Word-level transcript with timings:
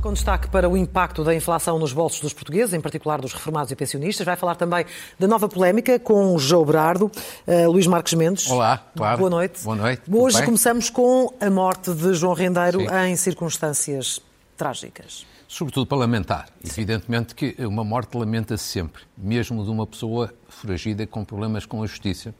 Com 0.00 0.12
destaque 0.12 0.48
para 0.48 0.68
o 0.68 0.76
impacto 0.76 1.24
da 1.24 1.34
inflação 1.34 1.80
nos 1.80 1.92
bolsos 1.92 2.20
dos 2.20 2.32
portugueses, 2.32 2.72
em 2.74 2.80
particular 2.80 3.20
dos 3.20 3.32
reformados 3.32 3.72
e 3.72 3.76
pensionistas. 3.76 4.24
Vai 4.24 4.36
falar 4.36 4.54
também 4.54 4.84
da 5.18 5.26
nova 5.26 5.48
polémica 5.48 5.98
com 5.98 6.34
o 6.34 6.38
João 6.38 6.64
Berardo, 6.64 7.10
uh, 7.46 7.70
Luís 7.70 7.88
Marques 7.88 8.14
Mendes. 8.14 8.48
Olá, 8.48 8.86
claro. 8.96 9.18
Boa 9.18 9.30
noite. 9.30 9.64
Boa 9.64 9.76
noite. 9.76 10.02
Hoje 10.08 10.44
começamos 10.44 10.90
com 10.90 11.34
a 11.40 11.50
morte 11.50 11.92
de 11.92 12.14
João 12.14 12.34
Rendeiro 12.34 12.80
Sim. 12.80 12.86
em 13.08 13.16
circunstâncias 13.16 14.20
trágicas. 14.56 15.29
Sobretudo 15.52 15.84
para 15.84 15.98
lamentar. 15.98 16.48
Evidentemente 16.64 17.34
que 17.34 17.56
uma 17.66 17.82
morte 17.82 18.16
lamenta-se 18.16 18.62
sempre, 18.62 19.02
mesmo 19.18 19.64
de 19.64 19.68
uma 19.68 19.84
pessoa 19.84 20.32
foragida 20.48 21.04
com 21.08 21.24
problemas 21.24 21.66
com 21.66 21.82
a 21.82 21.86
justiça. 21.88 22.32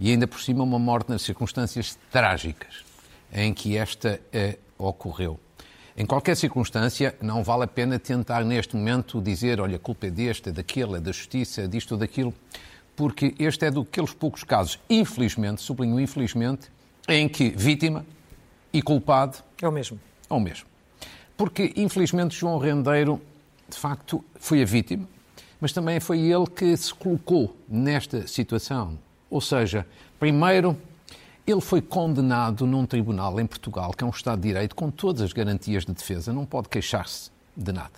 E 0.00 0.10
ainda 0.10 0.26
por 0.26 0.40
cima 0.40 0.64
uma 0.64 0.78
morte 0.78 1.10
nas 1.10 1.22
circunstâncias 1.22 1.96
trágicas 2.10 2.84
em 3.32 3.54
que 3.54 3.76
esta 3.76 4.20
uh, 4.78 4.84
ocorreu. 4.84 5.38
Em 5.96 6.04
qualquer 6.04 6.36
circunstância, 6.36 7.16
não 7.22 7.44
vale 7.44 7.62
a 7.62 7.68
pena 7.68 8.00
tentar 8.00 8.44
neste 8.44 8.74
momento 8.74 9.22
dizer, 9.22 9.60
olha, 9.60 9.76
a 9.76 9.78
culpa 9.78 10.08
é 10.08 10.10
deste, 10.10 10.48
é 10.48 10.52
daquele, 10.52 10.96
é 10.96 11.00
da 11.00 11.12
justiça, 11.12 11.62
é 11.62 11.66
disto 11.68 11.92
ou 11.92 11.98
daquilo, 11.98 12.34
porque 12.96 13.32
este 13.38 13.66
é 13.66 13.70
daqueles 13.70 14.12
poucos 14.12 14.42
casos, 14.42 14.80
infelizmente, 14.90 15.62
sublinho 15.62 16.00
infelizmente, 16.00 16.68
em 17.08 17.28
que 17.28 17.50
vítima 17.50 18.04
e 18.72 18.82
culpado 18.82 19.38
é 19.62 19.68
o 19.68 19.72
mesmo. 19.72 20.00
É 20.28 20.34
o 20.34 20.40
mesmo. 20.40 20.73
Porque, 21.36 21.72
infelizmente, 21.76 22.36
João 22.36 22.58
Rendeiro, 22.58 23.20
de 23.68 23.76
facto, 23.76 24.24
foi 24.36 24.62
a 24.62 24.64
vítima, 24.64 25.08
mas 25.60 25.72
também 25.72 25.98
foi 26.00 26.20
ele 26.20 26.46
que 26.46 26.76
se 26.76 26.92
colocou 26.92 27.56
nesta 27.68 28.26
situação. 28.26 28.98
Ou 29.30 29.40
seja, 29.40 29.86
primeiro 30.18 30.76
ele 31.46 31.60
foi 31.60 31.82
condenado 31.82 32.66
num 32.66 32.86
tribunal 32.86 33.38
em 33.38 33.46
Portugal, 33.46 33.92
que 33.92 34.02
é 34.02 34.06
um 34.06 34.10
Estado 34.10 34.40
de 34.40 34.48
Direito, 34.48 34.74
com 34.74 34.90
todas 34.90 35.20
as 35.20 35.32
garantias 35.32 35.84
de 35.84 35.92
defesa, 35.92 36.32
não 36.32 36.46
pode 36.46 36.68
queixar-se 36.68 37.30
de 37.56 37.70
nada. 37.70 37.92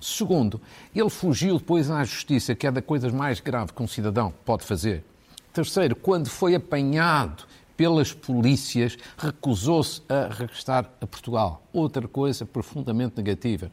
Segundo, 0.00 0.60
ele 0.94 1.10
fugiu 1.10 1.58
depois 1.58 1.90
à 1.90 2.04
justiça, 2.04 2.54
que 2.54 2.66
é 2.66 2.70
da 2.70 2.80
coisas 2.80 3.12
mais 3.12 3.40
grave 3.40 3.72
que 3.72 3.82
um 3.82 3.88
cidadão 3.88 4.32
pode 4.44 4.64
fazer. 4.64 5.04
Terceiro, 5.52 5.96
quando 5.96 6.28
foi 6.28 6.54
apanhado 6.54 7.44
pelas 7.76 8.12
polícias, 8.12 8.96
recusou-se 9.16 10.02
a 10.08 10.32
regressar 10.32 10.90
a 11.00 11.06
Portugal. 11.06 11.62
Outra 11.72 12.06
coisa 12.08 12.44
profundamente 12.46 13.16
negativa. 13.16 13.70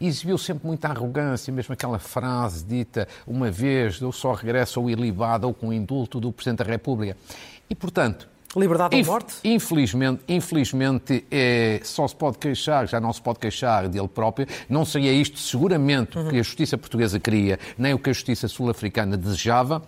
Exibiu 0.00 0.38
sempre 0.38 0.66
muita 0.66 0.88
arrogância, 0.88 1.52
mesmo 1.52 1.72
aquela 1.72 1.98
frase 1.98 2.64
dita 2.64 3.08
uma 3.26 3.50
vez, 3.50 4.00
eu 4.00 4.12
só 4.12 4.32
regresso 4.32 4.78
ao 4.78 4.88
ilibado 4.88 5.46
ou 5.46 5.54
com 5.54 5.72
indulto 5.72 6.20
do 6.20 6.32
Presidente 6.32 6.58
da 6.58 6.64
República. 6.64 7.16
E, 7.68 7.74
portanto, 7.74 8.28
Liberdade 8.56 8.96
ou 8.96 9.04
morte? 9.04 9.36
Infelizmente, 9.44 10.22
infelizmente 10.26 11.24
é, 11.30 11.80
só 11.84 12.08
se 12.08 12.16
pode 12.16 12.38
queixar, 12.38 12.88
já 12.88 12.98
não 12.98 13.12
se 13.12 13.20
pode 13.20 13.38
queixar 13.38 13.88
dele 13.88 14.08
próprio. 14.08 14.46
Não 14.68 14.84
seria 14.84 15.12
isto 15.12 15.38
seguramente 15.38 16.18
o 16.18 16.30
que 16.30 16.38
a 16.38 16.42
justiça 16.42 16.78
portuguesa 16.78 17.20
queria, 17.20 17.58
nem 17.76 17.92
o 17.92 17.98
que 17.98 18.08
a 18.08 18.12
justiça 18.12 18.48
sul-africana 18.48 19.16
desejava, 19.18 19.82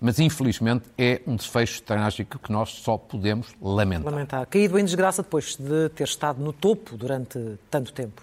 mas 0.00 0.18
infelizmente 0.18 0.84
é 0.96 1.20
um 1.26 1.36
desfecho 1.36 1.82
trágico 1.82 2.38
que 2.38 2.50
nós 2.50 2.70
só 2.70 2.96
podemos 2.96 3.48
lamentar. 3.60 4.12
Lamentar. 4.12 4.46
Caído 4.46 4.78
em 4.78 4.84
desgraça 4.84 5.22
depois 5.22 5.56
de 5.56 5.88
ter 5.90 6.04
estado 6.04 6.42
no 6.42 6.52
topo 6.52 6.96
durante 6.96 7.38
tanto 7.70 7.92
tempo. 7.92 8.22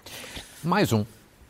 Mais 0.64 0.92
um. 0.92 1.06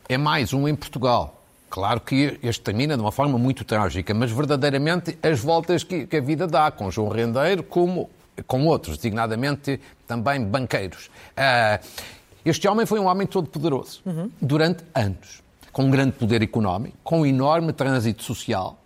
É 0.08 0.18
mais 0.18 0.52
um 0.52 0.68
em 0.68 0.74
Portugal. 0.74 1.42
Claro 1.70 2.00
que 2.00 2.38
este 2.42 2.62
termina 2.62 2.96
de 2.96 3.02
uma 3.02 3.12
forma 3.12 3.38
muito 3.38 3.64
trágica, 3.64 4.14
mas 4.14 4.30
verdadeiramente 4.30 5.18
as 5.22 5.40
voltas 5.40 5.82
que, 5.82 6.06
que 6.06 6.16
a 6.16 6.20
vida 6.20 6.46
dá, 6.46 6.70
com 6.70 6.90
João 6.90 7.08
Rendeiro 7.08 7.62
como 7.62 8.08
com 8.46 8.66
outros, 8.66 8.96
designadamente 8.96 9.80
também 10.06 10.44
banqueiros. 10.44 11.10
Uh, 11.36 11.84
este 12.44 12.66
homem 12.68 12.86
foi 12.86 12.98
um 12.98 13.06
homem 13.06 13.26
todo 13.26 13.48
poderoso 13.48 14.00
uhum. 14.06 14.30
durante 14.40 14.84
anos, 14.94 15.42
com 15.72 15.84
um 15.84 15.90
grande 15.90 16.12
poder 16.12 16.42
económico, 16.42 16.96
com 17.02 17.20
um 17.20 17.26
enorme 17.26 17.72
trânsito 17.72 18.22
social, 18.22 18.78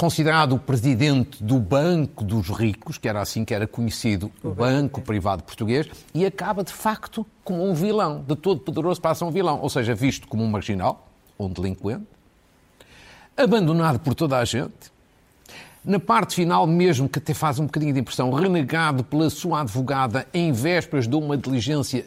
considerado 0.00 0.54
o 0.54 0.58
presidente 0.58 1.44
do 1.44 1.58
Banco 1.58 2.24
dos 2.24 2.48
Ricos, 2.48 2.96
que 2.96 3.06
era 3.06 3.20
assim 3.20 3.44
que 3.44 3.52
era 3.52 3.66
conhecido 3.66 4.32
o, 4.42 4.48
Banco 4.48 5.02
Privado 5.02 5.42
Português, 5.42 5.86
e 6.14 6.24
acaba 6.24 6.64
de 6.64 6.72
facto 6.72 7.26
como 7.44 7.68
um 7.68 7.74
vilão, 7.74 8.24
de 8.26 8.34
todo 8.34 8.62
poderoso 8.62 8.98
passa 8.98 9.26
um 9.26 9.30
vilão, 9.30 9.60
ou 9.60 9.68
seja, 9.68 9.94
visto 9.94 10.26
como 10.26 10.42
um 10.42 10.48
marginal, 10.48 11.06
um 11.38 11.50
delinquente, 11.50 12.06
abandonado 13.36 13.98
por 14.00 14.14
toda 14.14 14.38
a 14.38 14.44
gente, 14.46 14.90
na 15.84 16.00
parte 16.00 16.34
final, 16.34 16.66
mesmo 16.66 17.06
que 17.06 17.18
até 17.18 17.34
faz 17.34 17.58
um 17.58 17.66
bocadinho 17.66 17.92
de 17.92 18.00
impressão, 18.00 18.32
renegado 18.32 19.04
pela 19.04 19.28
sua 19.28 19.60
advogada 19.60 20.26
em 20.32 20.50
vésperas 20.50 21.06
de 21.06 21.14
uma 21.14 21.36
diligência 21.36 22.06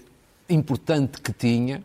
importante 0.49 1.21
que 1.21 1.31
tinha, 1.31 1.83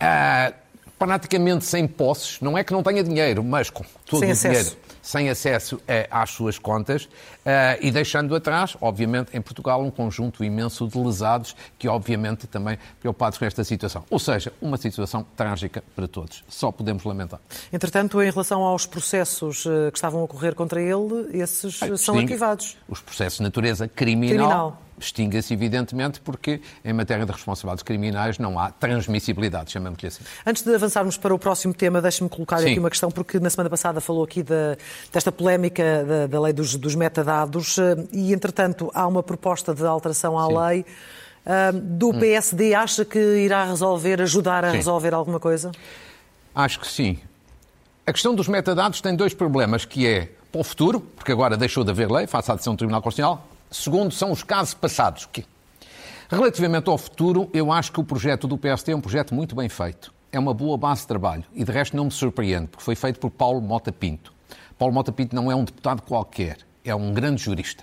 uh, 0.00 0.54
praticamente 0.98 1.66
sem 1.66 1.86
posses, 1.86 2.40
não 2.40 2.56
é 2.56 2.64
que 2.64 2.72
não 2.72 2.82
tenha 2.82 3.04
dinheiro, 3.04 3.44
mas 3.44 3.68
com 3.68 3.84
todo 4.06 4.20
sem 4.20 4.30
o 4.30 4.32
acesso. 4.32 4.70
dinheiro 4.70 4.81
sem 5.02 5.28
acesso 5.28 5.80
eh, 5.86 6.08
às 6.10 6.30
suas 6.30 6.58
contas 6.58 7.08
eh, 7.44 7.78
e 7.82 7.90
deixando 7.90 8.34
atrás, 8.34 8.76
obviamente, 8.80 9.36
em 9.36 9.40
Portugal, 9.42 9.82
um 9.82 9.90
conjunto 9.90 10.44
imenso 10.44 10.86
de 10.86 10.96
lesados 10.96 11.56
que, 11.76 11.88
obviamente, 11.88 12.46
também 12.46 12.78
preocupados 13.00 13.36
com 13.36 13.44
esta 13.44 13.64
situação. 13.64 14.04
Ou 14.08 14.18
seja, 14.18 14.52
uma 14.62 14.76
situação 14.76 15.26
trágica 15.36 15.82
para 15.96 16.06
todos. 16.06 16.44
Só 16.48 16.70
podemos 16.70 17.02
lamentar. 17.02 17.40
Entretanto, 17.72 18.22
em 18.22 18.30
relação 18.30 18.62
aos 18.62 18.86
processos 18.86 19.66
eh, 19.66 19.90
que 19.90 19.98
estavam 19.98 20.20
a 20.20 20.24
ocorrer 20.24 20.54
contra 20.54 20.80
ele, 20.80 21.36
esses 21.36 21.80
são 21.98 22.18
ativados. 22.18 22.76
Os 22.88 23.00
processos 23.00 23.38
de 23.38 23.42
natureza 23.42 23.88
criminal. 23.88 24.36
criminal 24.36 24.82
extingue-se, 25.04 25.52
evidentemente, 25.52 26.20
porque 26.20 26.60
em 26.84 26.92
matéria 26.92 27.24
de 27.24 27.32
responsabilidades 27.32 27.82
criminais 27.82 28.38
não 28.38 28.58
há 28.58 28.70
transmissibilidade, 28.70 29.70
chamamos-lhe 29.72 30.08
assim. 30.08 30.24
Antes 30.46 30.62
de 30.62 30.74
avançarmos 30.74 31.16
para 31.16 31.34
o 31.34 31.38
próximo 31.38 31.74
tema, 31.74 32.00
deixe-me 32.00 32.28
colocar 32.28 32.58
Sim. 32.58 32.70
aqui 32.70 32.78
uma 32.78 32.90
questão, 32.90 33.10
porque 33.10 33.38
na 33.38 33.50
semana 33.50 33.68
passada 33.68 34.00
falou 34.00 34.24
aqui 34.24 34.42
da, 34.42 34.76
desta 35.12 35.30
polémica 35.30 36.04
da, 36.04 36.26
da 36.26 36.40
lei 36.40 36.52
dos, 36.52 36.76
dos, 36.76 36.94
metadados 36.94 37.78
eh, 37.78 37.96
e, 38.12 38.32
entretanto, 38.32 38.90
há 38.94 39.06
uma 39.06 39.22
proposta 39.22 39.74
de 39.74 39.84
alteração 39.84 40.38
à 40.38 40.46
Sim. 40.46 40.58
lei. 40.58 40.86
Do 41.98 42.10
hum. 42.10 42.20
PSD, 42.20 42.72
acha 42.72 43.04
que 43.04 43.18
irá 43.18 43.64
resolver, 43.64 44.22
ajudar 44.22 44.64
a 44.64 44.70
sim. 44.70 44.76
resolver 44.76 45.12
alguma 45.12 45.40
coisa? 45.40 45.72
Acho 46.54 46.78
que 46.78 46.86
sim. 46.86 47.18
A 48.06 48.12
questão 48.12 48.32
dos 48.32 48.46
metadados 48.46 49.00
tem 49.00 49.16
dois 49.16 49.34
problemas, 49.34 49.84
que 49.84 50.06
é 50.06 50.28
para 50.52 50.60
o 50.60 50.64
futuro, 50.64 51.00
porque 51.00 51.32
agora 51.32 51.56
deixou 51.56 51.82
de 51.82 51.90
haver 51.90 52.10
lei, 52.10 52.26
face 52.26 52.50
à 52.50 52.54
decisão 52.54 52.74
do 52.74 52.78
Tribunal 52.78 53.00
Constitucional, 53.00 53.46
Segundo, 53.72 54.12
são 54.12 54.30
os 54.30 54.42
casos 54.42 54.74
passados. 54.74 55.26
Que, 55.26 55.46
relativamente 56.28 56.90
ao 56.90 56.98
futuro, 56.98 57.48
eu 57.54 57.72
acho 57.72 57.90
que 57.90 58.00
o 58.00 58.04
projeto 58.04 58.46
do 58.46 58.58
PSD 58.58 58.92
é 58.92 58.96
um 58.96 59.00
projeto 59.00 59.34
muito 59.34 59.56
bem 59.56 59.68
feito. 59.68 60.12
É 60.30 60.38
uma 60.38 60.52
boa 60.52 60.76
base 60.76 61.00
de 61.00 61.06
trabalho. 61.08 61.44
E 61.54 61.64
de 61.64 61.72
resto 61.72 61.96
não 61.96 62.04
me 62.04 62.10
surpreende, 62.10 62.68
porque 62.68 62.84
foi 62.84 62.94
feito 62.94 63.18
por 63.18 63.30
Paulo 63.30 63.62
Mota 63.62 63.90
Pinto. 63.90 64.32
Paulo 64.78 64.92
Mota 64.92 65.10
Pinto 65.10 65.34
não 65.34 65.50
é 65.50 65.56
um 65.56 65.64
deputado 65.64 66.02
qualquer, 66.02 66.58
é 66.84 66.94
um 66.94 67.14
grande 67.14 67.42
jurista. 67.42 67.82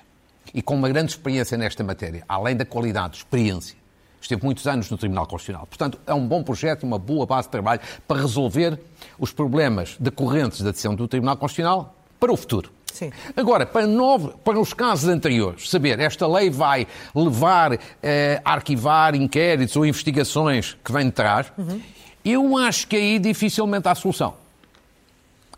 E 0.53 0.61
com 0.61 0.75
uma 0.75 0.89
grande 0.89 1.11
experiência 1.11 1.57
nesta 1.57 1.83
matéria, 1.83 2.23
além 2.27 2.56
da 2.56 2.66
qualidade, 2.66 3.17
experiência. 3.17 3.77
Esteve 4.21 4.44
muitos 4.44 4.67
anos 4.67 4.91
no 4.91 4.97
Tribunal 4.97 5.25
Constitucional. 5.25 5.66
Portanto, 5.66 6.00
é 6.06 6.13
um 6.13 6.27
bom 6.27 6.44
projeto 6.44 6.83
e 6.83 6.85
uma 6.85 7.00
boa 7.00 7.25
base 7.25 7.47
de 7.47 7.51
trabalho 7.51 7.81
para 8.07 8.21
resolver 8.21 8.79
os 9.17 9.31
problemas 9.31 9.95
decorrentes 10.00 10.61
da 10.61 10.71
decisão 10.71 10.94
do 10.94 11.07
Tribunal 11.07 11.38
Constitucional 11.38 11.95
para 12.19 12.31
o 12.31 12.38
futuro. 12.38 12.71
Sim. 12.94 13.11
Agora, 13.35 13.66
para, 13.66 13.88
novo, 13.88 14.38
para 14.44 14.59
os 14.59 14.73
casos 14.73 15.09
anteriores, 15.09 15.69
saber, 15.69 16.00
esta 16.00 16.27
lei 16.27 16.50
vai 16.50 16.88
levar 17.16 17.79
eh, 18.01 18.41
a 18.44 18.53
arquivar 18.53 19.16
inquéritos 19.16 19.75
ou 19.75 19.85
investigações 19.85 20.77
que 20.83 20.91
vêm 20.91 21.05
de 21.05 21.11
trás, 21.11 21.51
uhum. 21.57 21.81
eu 22.25 22.57
acho 22.57 22.88
que 22.88 22.95
aí 22.95 23.19
dificilmente 23.19 23.88
há 23.88 23.95
solução 23.95 24.33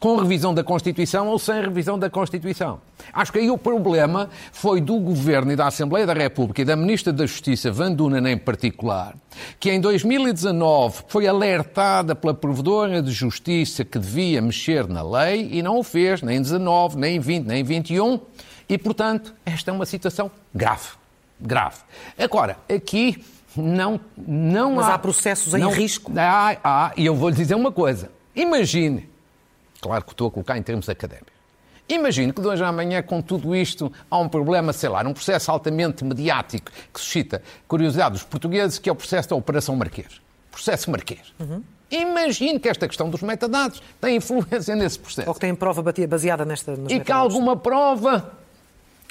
com 0.01 0.15
revisão 0.15 0.51
da 0.51 0.63
Constituição 0.63 1.27
ou 1.27 1.37
sem 1.37 1.61
revisão 1.61 1.97
da 1.97 2.09
Constituição. 2.09 2.81
Acho 3.13 3.31
que 3.31 3.37
aí 3.37 3.51
o 3.51 3.57
problema 3.57 4.31
foi 4.51 4.81
do 4.81 4.99
Governo 4.99 5.51
e 5.51 5.55
da 5.55 5.67
Assembleia 5.67 6.07
da 6.07 6.13
República 6.13 6.63
e 6.63 6.65
da 6.65 6.75
Ministra 6.75 7.13
da 7.13 7.23
Justiça, 7.23 7.71
Van 7.71 7.91
Dunen 7.91 8.27
em 8.27 8.35
particular, 8.35 9.15
que 9.59 9.71
em 9.71 9.79
2019 9.79 11.03
foi 11.07 11.27
alertada 11.27 12.15
pela 12.15 12.33
Provedora 12.33 12.99
de 12.99 13.11
Justiça 13.11 13.85
que 13.85 13.99
devia 13.99 14.41
mexer 14.41 14.87
na 14.87 15.03
lei 15.03 15.47
e 15.51 15.61
não 15.61 15.77
o 15.77 15.83
fez, 15.83 16.23
nem 16.23 16.37
em 16.37 16.41
19, 16.41 16.97
nem 16.97 17.17
em 17.17 17.19
20, 17.19 17.45
nem 17.45 17.61
em 17.61 17.63
21, 17.63 18.19
e, 18.67 18.79
portanto, 18.79 19.35
esta 19.45 19.69
é 19.69 19.73
uma 19.73 19.85
situação 19.85 20.31
grave. 20.51 20.89
Grave. 21.39 21.77
Agora, 22.17 22.57
aqui 22.67 23.23
não, 23.55 23.99
não 24.17 24.77
Mas 24.77 24.87
há... 24.87 24.95
há 24.95 24.97
processos 24.97 25.53
em 25.53 25.59
não, 25.59 25.69
risco? 25.69 26.11
Há, 26.17 26.57
há, 26.63 26.91
e 26.97 27.05
eu 27.05 27.15
vou 27.15 27.29
lhe 27.29 27.35
dizer 27.35 27.53
uma 27.53 27.71
coisa. 27.71 28.09
Imagine 28.35 29.10
Claro 29.81 30.05
que 30.05 30.11
estou 30.11 30.27
a 30.27 30.31
colocar 30.31 30.57
em 30.57 30.63
termos 30.63 30.87
académicos. 30.87 31.33
Imagino 31.89 32.31
que 32.31 32.41
de 32.41 32.47
hoje 32.47 32.63
à 32.63 32.67
amanhã, 32.67 33.01
com 33.01 33.21
tudo 33.21 33.53
isto, 33.53 33.91
há 34.09 34.17
um 34.17 34.29
problema, 34.29 34.71
sei 34.71 34.87
lá, 34.87 35.03
num 35.03 35.13
processo 35.13 35.51
altamente 35.51 36.05
mediático 36.05 36.71
que 36.93 36.99
suscita 36.99 37.41
curiosidade 37.67 38.13
dos 38.13 38.23
portugueses, 38.23 38.79
que 38.79 38.87
é 38.87 38.91
o 38.91 38.95
processo 38.95 39.29
da 39.29 39.35
Operação 39.35 39.75
Marquês. 39.75 40.21
Processo 40.49 40.89
Marquês. 40.89 41.33
Uhum. 41.39 41.61
Imagine 41.89 42.57
que 42.59 42.69
esta 42.69 42.87
questão 42.87 43.09
dos 43.09 43.21
metadados 43.21 43.81
tem 43.99 44.15
influência 44.15 44.75
nesse 44.75 44.99
processo. 44.99 45.27
Ou 45.27 45.33
que 45.33 45.41
tem 45.41 45.53
prova 45.53 45.83
baseada 46.07 46.45
nesta. 46.45 46.77
e 46.87 46.99
que 47.01 47.11
alguma 47.11 47.57
prova 47.57 48.31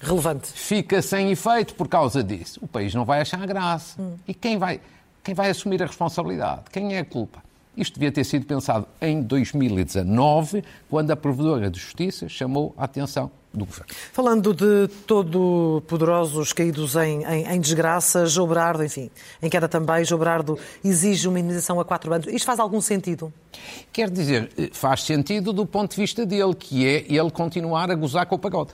relevante 0.02 0.50
fica 0.50 1.02
sem 1.02 1.30
efeito 1.30 1.74
por 1.74 1.88
causa 1.88 2.24
disso. 2.24 2.58
O 2.62 2.66
país 2.66 2.94
não 2.94 3.04
vai 3.04 3.20
achar 3.20 3.46
graça. 3.46 4.00
Hum. 4.00 4.16
E 4.26 4.32
quem 4.32 4.56
vai, 4.56 4.80
quem 5.22 5.34
vai 5.34 5.50
assumir 5.50 5.82
a 5.82 5.86
responsabilidade? 5.86 6.62
Quem 6.72 6.96
é 6.96 7.00
a 7.00 7.04
culpa? 7.04 7.42
Isto 7.76 7.94
devia 7.94 8.10
ter 8.10 8.24
sido 8.24 8.44
pensado 8.44 8.86
em 9.00 9.22
2019, 9.22 10.64
quando 10.88 11.10
a 11.10 11.16
Provedora 11.16 11.70
de 11.70 11.78
Justiça 11.78 12.28
chamou 12.28 12.74
a 12.76 12.84
atenção 12.84 13.30
do 13.52 13.64
governo. 13.64 13.86
Falando 14.12 14.54
de 14.54 14.88
todo 15.06 15.82
poderosos 15.86 16.52
caídos 16.52 16.94
em, 16.96 17.24
em, 17.24 17.46
em 17.46 17.60
desgraça, 17.60 18.26
João 18.26 18.48
Berardo, 18.48 18.84
enfim, 18.84 19.10
em 19.42 19.48
queda 19.48 19.68
também, 19.68 20.04
João 20.04 20.18
Berardo 20.18 20.58
exige 20.84 21.28
uma 21.28 21.38
indenização 21.38 21.80
a 21.80 21.84
quatro 21.84 22.12
anos. 22.12 22.26
Isto 22.28 22.46
faz 22.46 22.58
algum 22.58 22.80
sentido? 22.80 23.32
Quer 23.92 24.10
dizer, 24.10 24.50
faz 24.72 25.02
sentido 25.02 25.52
do 25.52 25.66
ponto 25.66 25.90
de 25.92 25.96
vista 25.96 26.24
dele, 26.24 26.54
que 26.54 26.86
é 26.86 27.04
ele 27.08 27.30
continuar 27.30 27.90
a 27.90 27.94
gozar 27.94 28.26
com 28.26 28.36
o 28.36 28.38
pagode. 28.38 28.72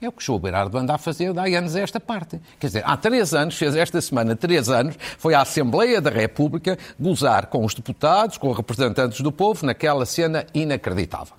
É 0.00 0.08
o 0.08 0.12
que 0.12 0.22
João 0.22 0.38
Berardo 0.38 0.76
anda 0.76 0.94
a 0.94 0.98
fazer 0.98 1.32
há 1.38 1.58
anos 1.58 1.74
esta 1.74 1.98
parte. 1.98 2.38
Quer 2.60 2.66
dizer, 2.66 2.82
há 2.84 2.98
três 2.98 3.32
anos, 3.32 3.56
fez 3.56 3.74
esta 3.74 3.98
semana 4.02 4.36
três 4.36 4.68
anos, 4.68 4.94
foi 5.16 5.32
à 5.32 5.40
Assembleia 5.40 6.02
da 6.02 6.10
República 6.10 6.78
gozar 7.00 7.46
com 7.46 7.64
os 7.64 7.72
deputados, 7.72 8.36
com 8.36 8.50
os 8.50 8.56
representantes 8.56 9.22
do 9.22 9.32
povo, 9.32 9.64
naquela 9.64 10.04
cena 10.04 10.46
inacreditável. 10.52 11.34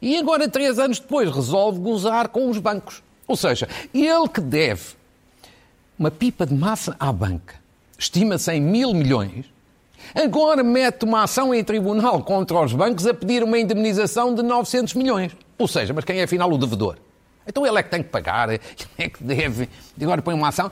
E 0.00 0.16
agora, 0.16 0.48
três 0.48 0.78
anos 0.78 1.00
depois, 1.00 1.34
resolve 1.34 1.80
gozar 1.80 2.28
com 2.28 2.48
os 2.48 2.58
bancos. 2.58 3.02
Ou 3.26 3.34
seja, 3.34 3.68
ele 3.92 4.28
que 4.28 4.40
deve 4.40 4.94
uma 5.98 6.10
pipa 6.10 6.46
de 6.46 6.54
massa 6.54 6.94
à 7.00 7.10
banca, 7.10 7.56
estima-se 7.98 8.52
em 8.52 8.60
mil 8.60 8.94
milhões, 8.94 9.46
agora 10.14 10.62
mete 10.62 11.04
uma 11.04 11.24
ação 11.24 11.52
em 11.52 11.64
tribunal 11.64 12.22
contra 12.22 12.60
os 12.60 12.72
bancos 12.72 13.04
a 13.04 13.12
pedir 13.12 13.42
uma 13.42 13.58
indemnização 13.58 14.32
de 14.32 14.44
900 14.44 14.94
milhões. 14.94 15.32
Ou 15.58 15.66
seja, 15.66 15.92
mas 15.92 16.04
quem 16.04 16.20
é 16.20 16.22
afinal 16.22 16.52
o 16.52 16.56
devedor? 16.56 16.98
Então 17.46 17.66
ele 17.66 17.78
é 17.78 17.82
que 17.82 17.90
tem 17.90 18.02
que 18.02 18.08
pagar, 18.08 18.48
ele 18.50 18.60
é 18.98 19.08
que 19.08 19.22
deve, 19.22 19.68
agora 20.00 20.20
põe 20.22 20.34
uma 20.34 20.48
ação. 20.48 20.70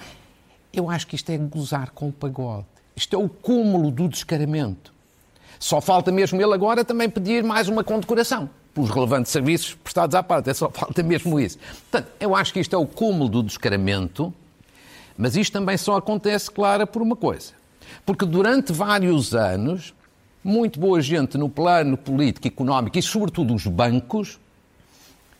Eu 0.72 0.90
acho 0.90 1.06
que 1.06 1.14
isto 1.14 1.30
é 1.30 1.38
gozar 1.38 1.90
com 1.90 2.08
o 2.08 2.12
pagode. 2.12 2.66
Isto 2.96 3.16
é 3.16 3.18
o 3.18 3.28
cúmulo 3.28 3.90
do 3.90 4.08
descaramento. 4.08 4.92
Só 5.58 5.80
falta 5.80 6.10
mesmo 6.10 6.40
ele 6.40 6.52
agora 6.52 6.84
também 6.84 7.08
pedir 7.08 7.42
mais 7.42 7.68
uma 7.68 7.84
condecoração 7.84 8.50
pelos 8.74 8.90
relevantes 8.90 9.30
serviços 9.30 9.74
prestados 9.74 10.14
à 10.14 10.22
parte. 10.22 10.50
É 10.50 10.54
só 10.54 10.68
falta 10.68 11.02
mesmo 11.02 11.38
isso. 11.38 11.58
Portanto, 11.90 12.12
eu 12.18 12.34
acho 12.34 12.52
que 12.52 12.60
isto 12.60 12.74
é 12.74 12.78
o 12.78 12.86
cúmulo 12.86 13.28
do 13.28 13.42
descaramento, 13.42 14.34
mas 15.16 15.36
isto 15.36 15.52
também 15.52 15.76
só 15.76 15.96
acontece, 15.96 16.50
claro, 16.50 16.86
por 16.86 17.00
uma 17.00 17.14
coisa. 17.14 17.52
Porque 18.04 18.26
durante 18.26 18.72
vários 18.72 19.34
anos, 19.34 19.94
muito 20.42 20.78
boa 20.78 21.00
gente 21.00 21.38
no 21.38 21.48
plano 21.48 21.96
político, 21.96 22.46
económico 22.46 22.98
e, 22.98 23.02
sobretudo, 23.02 23.54
os 23.54 23.66
bancos, 23.66 24.38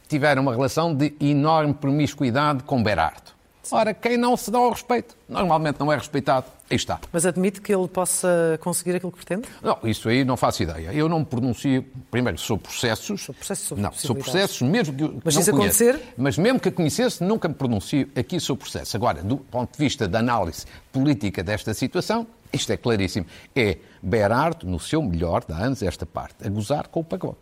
tiveram 0.09 0.43
uma 0.43 0.53
relação 0.53 0.95
de 0.95 1.15
enorme 1.21 1.75
promiscuidade 1.75 2.63
com 2.65 2.83
Berardo. 2.83 3.35
Ora, 3.71 3.95
quem 3.95 4.17
não 4.17 4.37
se 4.37 4.51
dá 4.51 4.59
ao 4.59 4.71
respeito, 4.71 5.17
normalmente 5.29 5.81
não 5.81 5.91
é 5.93 5.97
respeitado. 5.97 6.47
Aí 6.71 6.77
está. 6.77 6.99
Mas 7.13 7.25
admite 7.27 7.61
que 7.61 7.75
ele 7.75 7.89
possa 7.89 8.59
conseguir 8.63 8.97
aquilo 8.97 9.13
que 9.13 9.25
pretende? 9.25 9.49
Não, 9.63 9.79
isso 9.85 10.09
aí 10.09 10.25
não 10.25 10.37
faço 10.37 10.63
ideia. 10.63 10.93
Eu 10.93 11.09
não 11.09 11.21
me 11.21 11.25
pronuncio, 11.25 11.85
primeiro, 12.11 12.39
sobre 12.39 12.65
processos. 12.65 13.23
Sobre 13.23 13.39
processos, 13.39 13.69
sobre 13.69 13.83
Não, 13.83 13.93
sobre 13.93 14.23
processos, 14.23 14.63
mesmo 14.63 14.95
que 14.95 15.21
Mas 15.25 15.35
não 15.35 15.43
isso 15.43 15.51
acontecer? 15.51 16.01
Mas 16.17 16.39
mesmo 16.39 16.61
que 16.61 16.69
a 16.69 16.73
conhecesse, 16.73 17.23
nunca 17.23 17.49
me 17.49 17.55
pronuncio 17.55 18.09
aqui 18.17 18.41
sobre 18.41 18.65
processos. 18.65 18.95
Agora, 18.95 19.23
do 19.23 19.37
ponto 19.37 19.73
de 19.73 19.79
vista 19.79 20.09
da 20.09 20.19
análise 20.19 20.67
política 20.93 21.43
desta 21.43 21.73
situação, 21.75 22.27
isto 22.55 22.73
é 22.73 22.77
claríssimo. 22.77 23.27
É 23.55 23.79
Berardo, 24.03 24.67
no 24.67 24.79
seu 24.79 25.03
melhor, 25.03 25.45
dá 25.47 25.57
anos 25.57 25.83
esta 25.83 26.05
parte, 26.05 26.47
a 26.47 26.49
gozar 26.49 26.89
com 26.89 27.01
o 27.01 27.05
pagote. 27.05 27.39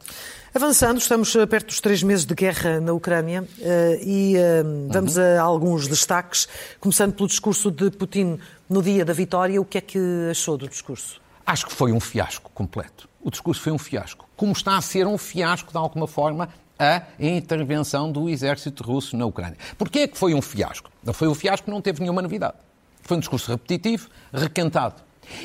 Avançando, 0.55 0.99
estamos 0.99 1.35
eh, 1.35 1.44
perto 1.44 1.67
dos 1.67 1.81
três 1.81 2.03
meses 2.03 2.25
de 2.25 2.35
guerra 2.35 2.81
na 2.81 2.93
Ucrânia 2.93 3.47
eh, 3.61 4.00
e 4.03 4.37
eh, 4.37 4.62
vamos 4.88 5.17
uhum. 5.17 5.38
a 5.38 5.41
alguns 5.41 5.88
destaques, 5.88 6.49
começando 6.79 7.14
pelo 7.14 7.29
discurso 7.29 7.70
de 7.70 7.91
Putin 7.91 8.38
no 8.69 8.82
dia 8.82 9.05
da 9.05 9.12
vitória. 9.12 9.61
O 9.61 9.64
que 9.64 9.79
é 9.79 9.81
que 9.81 9.99
achou 10.31 10.56
do 10.56 10.69
discurso? 10.69 11.20
Acho 11.44 11.67
que 11.67 11.73
foi 11.73 11.93
um 11.93 11.99
fiasco 11.99 12.50
completo. 12.55 13.09
O 13.20 13.31
discurso 13.31 13.61
foi 13.61 13.73
um 13.73 13.79
fiasco. 13.79 14.29
Como 14.37 14.53
está 14.53 14.76
a 14.76 14.81
ser 14.81 15.06
um 15.06 15.19
fiasco, 15.19 15.73
de 15.73 15.79
alguma 15.79 16.06
forma, 16.06 16.49
a 16.79 17.03
intervenção 17.19 18.11
do 18.11 18.29
exército 18.29 18.82
russo 18.82 19.17
na 19.17 19.26
Ucrânia. 19.26 19.56
Porquê 19.79 20.00
é 20.00 20.09
que 20.09 20.19
foi 20.19 20.35
um 20.35 20.43
fiasco? 20.43 20.91
Não 21.03 21.12
foi 21.12 21.29
um 21.29 21.35
fiasco, 21.35 21.70
não 21.70 21.81
teve 21.81 22.00
nenhuma 22.00 22.23
novidade. 22.23 22.55
Foi 23.02 23.16
um 23.16 23.20
discurso 23.20 23.50
repetitivo, 23.50 24.08
requentado. 24.32 24.96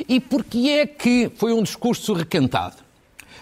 E 0.08 0.20
porquê 0.20 0.70
é 0.82 0.88
que 0.88 1.32
foi 1.36 1.54
um 1.54 1.64
discurso 1.64 2.14
requentado? 2.14 2.76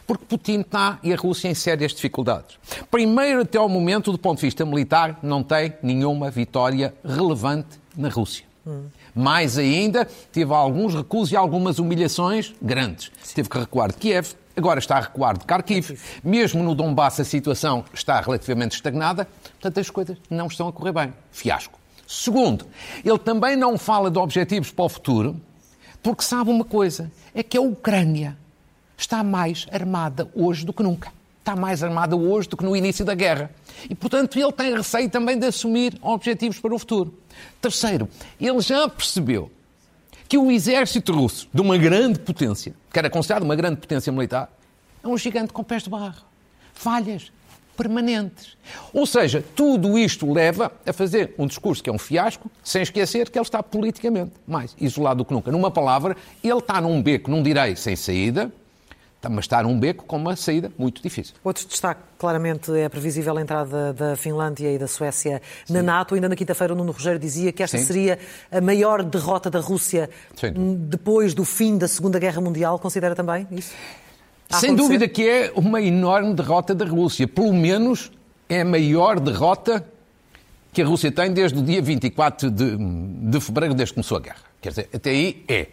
Porque 0.06 0.25
Putin 0.25 0.62
está 0.62 1.00
e 1.01 1.12
a 1.12 1.15
Rússia 1.15 1.47
em 1.47 1.56
sérias 1.56 1.94
dificuldades. 1.94 2.57
Primeiro, 2.91 3.41
até 3.41 3.57
ao 3.57 3.67
momento, 3.67 4.12
do 4.12 4.17
ponto 4.17 4.39
de 4.39 4.45
vista 4.45 4.63
militar, 4.65 5.19
não 5.23 5.41
tem 5.41 5.73
nenhuma 5.81 6.29
vitória 6.29 6.94
relevante 7.03 7.79
na 7.97 8.09
Rússia. 8.09 8.45
Hum. 8.67 8.85
Mais 9.15 9.57
ainda, 9.57 10.06
teve 10.31 10.53
alguns 10.53 10.94
recuos 10.94 11.31
e 11.31 11.35
algumas 11.35 11.79
humilhações 11.79 12.53
grandes. 12.62 13.12
Sim. 13.23 13.35
Teve 13.35 13.50
que 13.50 13.57
recuar 13.57 13.91
de 13.91 13.97
Kiev, 13.97 14.33
agora 14.56 14.79
está 14.79 14.97
a 14.97 15.01
recuar 15.01 15.38
de 15.38 15.45
Kharkiv. 15.45 15.97
Mesmo 16.23 16.63
no 16.63 16.75
Donbass 16.75 17.19
a 17.19 17.23
situação 17.23 17.83
está 17.94 18.19
relativamente 18.19 18.75
estagnada. 18.75 19.27
Portanto, 19.53 19.79
as 19.79 19.89
coisas 19.89 20.17
não 20.29 20.47
estão 20.47 20.67
a 20.67 20.73
correr 20.73 20.91
bem. 20.91 21.13
Fiasco. 21.31 21.79
Segundo, 22.07 22.66
ele 23.04 23.18
também 23.18 23.56
não 23.56 23.78
fala 23.78 24.12
de 24.12 24.19
objetivos 24.19 24.72
para 24.72 24.86
o 24.86 24.90
futuro, 24.90 25.40
porque 26.04 26.24
sabe 26.24 26.50
uma 26.50 26.63
coisa: 26.63 27.12
é 27.34 27.42
que 27.42 27.57
a 27.57 27.62
Ucrânia 27.62 28.38
está 28.98 29.24
mais 29.24 29.66
armada 29.72 30.30
hoje 30.36 30.66
do 30.66 30.74
que 30.74 30.84
nunca. 30.84 31.12
Está 31.40 31.56
mais 31.56 31.84
armada 31.84 32.16
hoje 32.16 32.50
do 32.50 32.57
que 32.57 32.63
no 32.63 32.75
início 32.75 33.06
da 33.06 33.13
guerra. 33.13 33.52
E, 33.90 33.94
portanto, 33.94 34.40
ele 34.40 34.52
tem 34.52 34.75
receio 34.75 35.10
também 35.10 35.38
de 35.38 35.46
assumir 35.46 35.96
objetivos 36.02 36.60
para 36.60 36.74
o 36.74 36.80
futuro. 36.80 37.13
Terceiro, 37.62 38.10
ele 38.40 38.62
já 38.62 38.88
percebeu 38.90 39.51
que 40.28 40.38
o 40.38 40.50
exército 40.50 41.13
russo, 41.13 41.48
de 41.54 41.62
uma 41.62 41.78
grande 41.78 42.19
potência, 42.19 42.74
que 42.92 42.98
era 42.98 43.12
considerado 43.12 43.44
uma 43.44 43.56
grande 43.56 43.78
potência 43.78 44.12
militar, 44.12 44.50
é 45.04 45.08
um 45.08 45.18
gigante 45.18 45.54
com 45.54 45.63
pés 45.63 45.84
de 45.84 45.90
barro. 45.90 46.24
Falhas, 46.74 47.31
permanentes. 47.75 48.57
Ou 48.94 49.06
seja, 49.06 49.44
tudo 49.56 49.98
isto 49.98 50.31
leva 50.31 50.72
a 50.86 50.94
fazer 50.94 51.33
um 51.38 51.45
discurso 51.45 51.83
que 51.83 51.89
é 51.89 51.94
um 51.94 52.00
fiasco, 52.00 52.50
sem 52.63 52.81
esquecer 52.81 53.30
que 53.30 53.38
ele 53.38 53.45
está 53.45 53.62
politicamente 53.62 54.31
mais 54.48 54.75
isolado 54.80 55.19
do 55.19 55.25
que 55.25 55.33
nunca. 55.33 55.51
Numa 55.51 55.69
palavra, 55.69 56.16
ele 56.44 56.57
está 56.57 56.80
num 56.81 57.01
beco, 57.01 57.30
num 57.30 57.44
direito 57.44 57.80
sem 57.80 57.95
saída, 57.95 58.51
mas 59.30 59.45
está 59.45 59.63
num 59.63 59.80
beco 59.80 60.06
com 60.06 60.18
uma 60.18 60.36
saída 60.36 60.72
muito 60.77 61.01
difícil. 61.01 61.33
Outro 61.44 61.68
destaque, 61.68 62.01
claramente, 62.18 62.72
é 62.72 62.86
a 62.86 62.89
previsível 62.89 63.39
entrada 63.39 63.94
da 63.94 64.15
Finlândia 64.15 64.72
e 64.72 64.77
da 64.77 64.88
Suécia 64.88 65.41
Sim. 65.65 65.74
na 65.74 65.82
NATO. 65.82 66.15
Ainda 66.15 66.29
na 66.29 66.36
quinta-feira, 66.36 66.74
o 66.74 66.75
Nuno 66.75 66.91
Rogério 66.91 67.20
dizia 67.20 67.51
que 67.51 67.63
esta 67.63 67.77
Sim. 67.77 67.86
seria 67.86 68.20
a 68.51 68.62
maior 68.62 69.03
derrota 69.03 69.50
da 69.50 69.60
Rússia 69.60 70.10
depois 70.89 71.34
do 71.34 71.44
fim 71.44 71.77
da 71.77 71.88
Segunda 71.88 72.20
Guerra 72.20 72.41
Mundial. 72.41 72.77
Considera 72.79 73.15
também 73.15 73.48
isso? 73.51 73.74
Sem 74.50 74.75
dúvida 74.75 75.08
que 75.08 75.28
é 75.28 75.52
uma 75.56 75.82
enorme 75.82 76.34
derrota 76.34 76.74
da 76.74 76.86
Rússia. 76.86 77.28
Pelo 77.28 77.54
menos 77.54 78.12
é 78.48 78.62
a 78.62 78.66
maior 78.66 79.20
derrota 79.20 79.86
que 80.72 80.82
a 80.82 80.86
Rússia 80.86 81.12
tem 81.12 81.32
desde 81.32 81.58
o 81.58 81.62
dia 81.62 81.82
24 81.82 82.52
de, 82.52 82.78
de 82.78 83.40
fevereiro, 83.40 83.74
desde 83.74 83.94
que 83.94 83.96
começou 83.96 84.18
a 84.18 84.22
guerra. 84.22 84.42
Quer 84.62 84.70
dizer, 84.70 84.90
até 84.94 85.10
aí 85.10 85.44
é. 85.48 85.68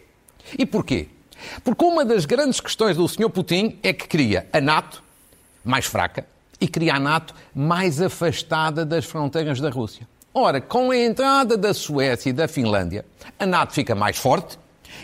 E 0.58 0.64
porquê? 0.64 1.08
Porque 1.64 1.84
uma 1.84 2.04
das 2.04 2.24
grandes 2.24 2.60
questões 2.60 2.96
do 2.96 3.06
Sr. 3.08 3.28
Putin 3.28 3.78
é 3.82 3.92
que 3.92 4.06
queria 4.06 4.46
a 4.52 4.60
NATO 4.60 5.02
mais 5.64 5.86
fraca 5.86 6.26
e 6.60 6.68
queria 6.68 6.94
a 6.94 7.00
NATO 7.00 7.34
mais 7.54 8.00
afastada 8.00 8.84
das 8.86 9.04
fronteiras 9.04 9.60
da 9.60 9.70
Rússia. 9.70 10.06
Ora, 10.32 10.60
com 10.60 10.90
a 10.90 10.96
entrada 10.96 11.56
da 11.56 11.74
Suécia 11.74 12.30
e 12.30 12.32
da 12.32 12.48
Finlândia, 12.48 13.04
a 13.38 13.44
NATO 13.44 13.74
fica 13.74 13.94
mais 13.94 14.16
forte 14.16 14.58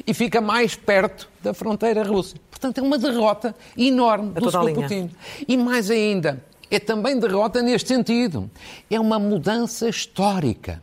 e 0.06 0.14
fica 0.14 0.40
mais 0.40 0.74
perto 0.74 1.28
da 1.42 1.52
fronteira 1.54 2.02
russa. 2.02 2.36
Portanto, 2.50 2.78
é 2.78 2.82
uma 2.82 2.98
derrota 2.98 3.54
enorme 3.76 4.32
a 4.34 4.40
do 4.40 4.50
Sr. 4.50 4.74
Putin. 4.74 5.10
E 5.46 5.56
mais 5.56 5.90
ainda, 5.90 6.42
é 6.70 6.78
também 6.78 7.18
derrota 7.18 7.62
neste 7.62 7.88
sentido. 7.88 8.50
É 8.90 8.98
uma 8.98 9.18
mudança 9.18 9.88
histórica 9.88 10.82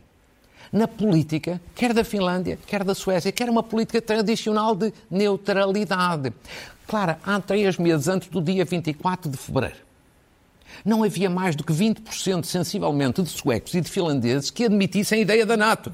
na 0.72 0.88
política, 0.88 1.60
quer 1.74 1.92
da 1.92 2.04
Finlândia, 2.04 2.58
quer 2.66 2.82
da 2.84 2.94
Suécia, 2.94 3.30
quer 3.32 3.48
uma 3.48 3.62
política 3.62 4.00
tradicional 4.02 4.74
de 4.74 4.92
neutralidade. 5.10 6.32
Claro, 6.86 7.16
há 7.24 7.40
três 7.40 7.78
meses 7.78 8.08
antes 8.08 8.28
do 8.28 8.40
dia 8.40 8.64
24 8.64 9.30
de 9.30 9.36
fevereiro, 9.36 9.76
não 10.84 11.02
havia 11.02 11.28
mais 11.28 11.54
do 11.56 11.64
que 11.64 11.72
20% 11.72 12.44
sensivelmente 12.44 13.22
de 13.22 13.28
suecos 13.28 13.74
e 13.74 13.80
de 13.80 13.90
finlandeses 13.90 14.50
que 14.50 14.64
admitissem 14.64 15.18
a 15.18 15.22
ideia 15.22 15.46
da 15.46 15.56
NATO. 15.56 15.92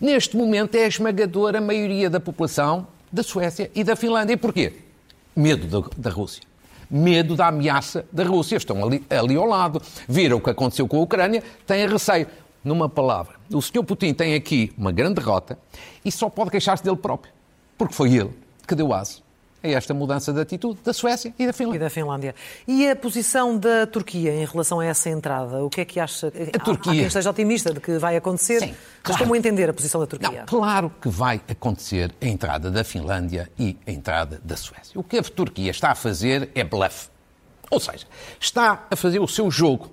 Neste 0.00 0.36
momento 0.36 0.74
é 0.74 0.84
a 0.84 0.88
esmagadora 0.88 1.60
maioria 1.60 2.10
da 2.10 2.20
população 2.20 2.86
da 3.12 3.22
Suécia 3.22 3.70
e 3.74 3.82
da 3.82 3.96
Finlândia. 3.96 4.34
E 4.34 4.36
porquê? 4.36 4.72
Medo 5.34 5.66
da, 5.66 5.88
da 5.96 6.10
Rússia. 6.10 6.42
Medo 6.90 7.34
da 7.34 7.48
ameaça 7.48 8.04
da 8.12 8.24
Rússia. 8.24 8.56
Estão 8.56 8.84
ali, 8.84 9.04
ali 9.08 9.36
ao 9.36 9.46
lado. 9.46 9.80
Viram 10.08 10.38
o 10.38 10.40
que 10.40 10.50
aconteceu 10.50 10.86
com 10.86 10.98
a 10.98 11.00
Ucrânia, 11.00 11.42
têm 11.66 11.86
receio. 11.88 12.26
Numa 12.62 12.88
palavra, 12.88 13.36
o 13.52 13.62
Sr. 13.62 13.84
Putin 13.84 14.12
tem 14.12 14.34
aqui 14.34 14.72
uma 14.76 14.90
grande 14.90 15.14
derrota 15.14 15.56
e 16.04 16.10
só 16.10 16.28
pode 16.28 16.50
queixar-se 16.50 16.82
dele 16.82 16.96
próprio. 16.96 17.32
Porque 17.78 17.94
foi 17.94 18.12
ele 18.12 18.30
que 18.66 18.74
deu 18.74 18.92
aso 18.92 19.25
a 19.74 19.78
esta 19.78 19.94
mudança 19.94 20.32
de 20.32 20.40
atitude 20.40 20.80
da 20.84 20.92
Suécia 20.92 21.34
e 21.38 21.46
da 21.46 21.52
Finlândia. 21.52 21.76
E 21.76 21.80
da 21.80 21.90
Finlândia. 21.90 22.34
E 22.66 22.88
a 22.88 22.96
posição 22.96 23.58
da 23.58 23.86
Turquia 23.86 24.32
em 24.34 24.44
relação 24.44 24.80
a 24.80 24.86
essa 24.86 25.08
entrada? 25.08 25.64
O 25.64 25.70
que 25.70 25.80
é 25.80 25.84
que 25.84 26.00
acha? 26.00 26.28
A 26.28 26.58
Turquia... 26.58 26.92
Há 26.92 26.94
quem 26.94 27.06
esteja 27.06 27.30
otimista 27.30 27.72
de 27.72 27.80
que 27.80 27.98
vai 27.98 28.16
acontecer. 28.16 28.60
Sim, 28.60 28.74
Mas 29.06 29.16
como 29.16 29.34
entender 29.36 29.68
a 29.68 29.72
posição 29.72 30.00
da 30.00 30.06
Turquia? 30.06 30.40
Não, 30.40 30.46
claro 30.46 30.92
que 31.00 31.08
vai 31.08 31.40
acontecer 31.48 32.14
a 32.20 32.26
entrada 32.26 32.70
da 32.70 32.84
Finlândia 32.84 33.50
e 33.58 33.76
a 33.86 33.90
entrada 33.90 34.40
da 34.44 34.56
Suécia. 34.56 34.98
O 34.98 35.02
que 35.02 35.18
a 35.18 35.22
Turquia 35.22 35.70
está 35.70 35.90
a 35.90 35.94
fazer 35.94 36.50
é 36.54 36.64
bluff. 36.64 37.08
Ou 37.70 37.80
seja, 37.80 38.06
está 38.40 38.86
a 38.90 38.96
fazer 38.96 39.18
o 39.18 39.26
seu 39.26 39.50
jogo. 39.50 39.90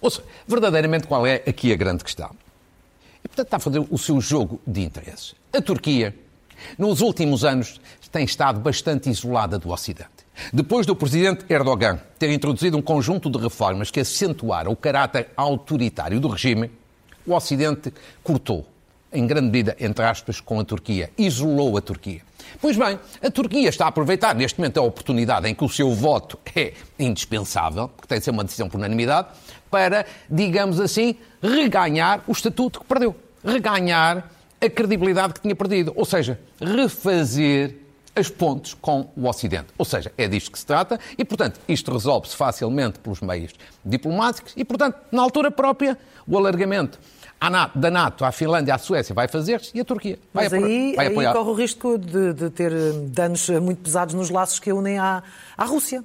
Ou 0.00 0.10
seja, 0.10 0.24
verdadeiramente 0.46 1.06
qual 1.06 1.26
é 1.26 1.36
aqui 1.46 1.72
a 1.72 1.76
grande 1.76 2.04
questão? 2.04 2.30
E, 3.24 3.28
portanto, 3.28 3.46
está 3.46 3.56
a 3.56 3.60
fazer 3.60 3.84
o 3.90 3.98
seu 3.98 4.20
jogo 4.20 4.60
de 4.66 4.82
interesses. 4.82 5.34
A 5.52 5.60
Turquia, 5.60 6.14
nos 6.76 7.00
últimos 7.00 7.44
anos, 7.44 7.80
tem 8.14 8.24
estado 8.24 8.60
bastante 8.60 9.10
isolada 9.10 9.58
do 9.58 9.70
Ocidente. 9.70 10.08
Depois 10.52 10.86
do 10.86 10.94
presidente 10.94 11.44
Erdogan 11.52 11.98
ter 12.16 12.30
introduzido 12.30 12.76
um 12.76 12.82
conjunto 12.82 13.28
de 13.28 13.38
reformas 13.38 13.90
que 13.90 13.98
acentuaram 13.98 14.70
o 14.70 14.76
caráter 14.76 15.30
autoritário 15.36 16.20
do 16.20 16.28
regime, 16.28 16.70
o 17.26 17.34
Ocidente 17.34 17.92
cortou, 18.22 18.64
em 19.12 19.26
grande 19.26 19.46
medida, 19.46 19.76
entre 19.80 20.04
aspas, 20.04 20.40
com 20.40 20.60
a 20.60 20.64
Turquia, 20.64 21.10
isolou 21.18 21.76
a 21.76 21.80
Turquia. 21.80 22.20
Pois 22.60 22.76
bem, 22.76 23.00
a 23.20 23.30
Turquia 23.32 23.68
está 23.68 23.86
a 23.86 23.88
aproveitar 23.88 24.32
neste 24.32 24.60
momento 24.60 24.78
a 24.78 24.84
oportunidade 24.84 25.48
em 25.48 25.54
que 25.54 25.64
o 25.64 25.68
seu 25.68 25.92
voto 25.92 26.38
é 26.54 26.72
indispensável, 26.96 27.88
porque 27.88 28.06
tem 28.06 28.18
de 28.18 28.24
ser 28.24 28.30
uma 28.30 28.44
decisão 28.44 28.68
por 28.68 28.78
unanimidade, 28.78 29.26
para, 29.68 30.06
digamos 30.30 30.78
assim, 30.78 31.16
reganhar 31.42 32.22
o 32.28 32.32
estatuto 32.32 32.78
que 32.78 32.86
perdeu. 32.86 33.16
Reganhar 33.44 34.30
a 34.60 34.70
credibilidade 34.70 35.34
que 35.34 35.40
tinha 35.40 35.56
perdido. 35.56 35.92
Ou 35.96 36.04
seja, 36.04 36.38
refazer 36.60 37.83
as 38.16 38.28
pontes 38.28 38.74
com 38.74 39.08
o 39.16 39.28
Ocidente. 39.28 39.66
Ou 39.76 39.84
seja, 39.84 40.12
é 40.16 40.28
disto 40.28 40.52
que 40.52 40.58
se 40.58 40.66
trata 40.66 40.98
e, 41.18 41.24
portanto, 41.24 41.60
isto 41.68 41.92
resolve-se 41.92 42.36
facilmente 42.36 42.98
pelos 42.98 43.20
meios 43.20 43.52
diplomáticos 43.84 44.52
e, 44.56 44.64
portanto, 44.64 44.98
na 45.10 45.22
altura 45.22 45.50
própria, 45.50 45.98
o 46.26 46.36
alargamento 46.36 46.98
da 47.74 47.90
NATO 47.90 48.24
à 48.24 48.32
Finlândia, 48.32 48.74
à 48.74 48.78
Suécia 48.78 49.14
vai 49.14 49.28
fazer-se 49.28 49.70
e 49.74 49.80
a 49.80 49.84
Turquia 49.84 50.18
vai, 50.32 50.48
Mas 50.48 50.52
aí, 50.52 50.94
vai 50.96 51.06
apoiar. 51.08 51.30
aí 51.30 51.36
corre 51.36 51.50
o 51.50 51.54
risco 51.54 51.98
de, 51.98 52.32
de, 52.32 52.48
ter 52.48 52.72
danos 53.08 53.50
muito 53.50 53.82
pesados 53.82 54.14
nos 54.14 54.30
laços 54.30 54.58
que 54.58 54.72
unem 54.72 54.98
à, 54.98 55.22
à 55.56 55.64
Rússia. 55.64 56.02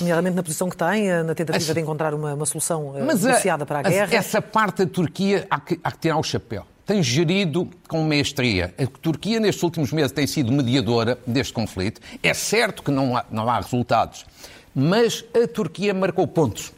Nomeadamente 0.00 0.34
na 0.34 0.42
posição 0.42 0.68
que 0.68 0.76
tem, 0.76 1.08
eh, 1.08 1.22
na 1.22 1.32
tentativa 1.32 1.72
de 1.72 1.80
encontrar 1.80 2.12
uma, 2.12 2.34
uma 2.34 2.44
solução 2.44 2.92
eh, 2.96 3.04
Mas 3.04 3.22
negociada 3.22 3.62
a, 3.62 3.66
para 3.66 3.78
a 3.78 3.82
guerra. 3.82 4.14
Essa 4.14 4.42
parte 4.42 4.84
da 4.84 4.90
Turquia 4.90 5.46
há 5.48 5.60
que, 5.60 5.78
há 5.82 5.92
que 5.92 5.98
tirar 5.98 6.18
o 6.18 6.24
chapéu 6.24 6.66
tem 6.86 7.02
gerido 7.02 7.68
com 7.88 8.04
mestria. 8.04 8.72
A 8.78 8.86
Turquia, 8.86 9.40
nestes 9.40 9.62
últimos 9.62 9.92
meses, 9.92 10.12
tem 10.12 10.26
sido 10.26 10.52
mediadora 10.52 11.18
deste 11.26 11.52
conflito. 11.52 12.00
É 12.22 12.32
certo 12.32 12.82
que 12.82 12.92
não 12.92 13.16
há, 13.16 13.26
não 13.30 13.50
há 13.50 13.56
resultados, 13.56 14.24
mas 14.72 15.24
a 15.34 15.48
Turquia 15.48 15.92
marcou 15.92 16.26
pontos. 16.28 16.72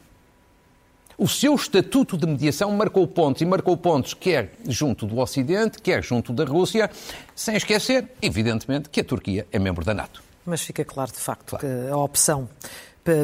O 1.19 1.29
seu 1.29 1.55
estatuto 1.55 2.17
de 2.17 2.27
mediação 2.27 2.71
marcou 2.71 3.07
pontos, 3.07 3.43
e 3.43 3.45
marcou 3.45 3.77
pontos 3.77 4.15
quer 4.15 4.53
junto 4.69 5.05
do 5.05 5.19
Ocidente, 5.19 5.83
quer 5.83 6.03
junto 6.03 6.33
da 6.33 6.45
Rússia, 6.45 6.89
sem 7.35 7.57
esquecer, 7.57 8.09
evidentemente, 8.23 8.89
que 8.89 9.01
a 9.01 9.05
Turquia 9.05 9.47
é 9.51 9.59
membro 9.59 9.85
da 9.85 9.93
NATO. 9.93 10.23
Mas 10.47 10.63
fica 10.63 10.85
claro, 10.85 11.11
de 11.11 11.19
facto, 11.19 11.51
claro. 11.51 11.67
que 11.67 11.91
a 11.91 11.97
opção 11.97 12.49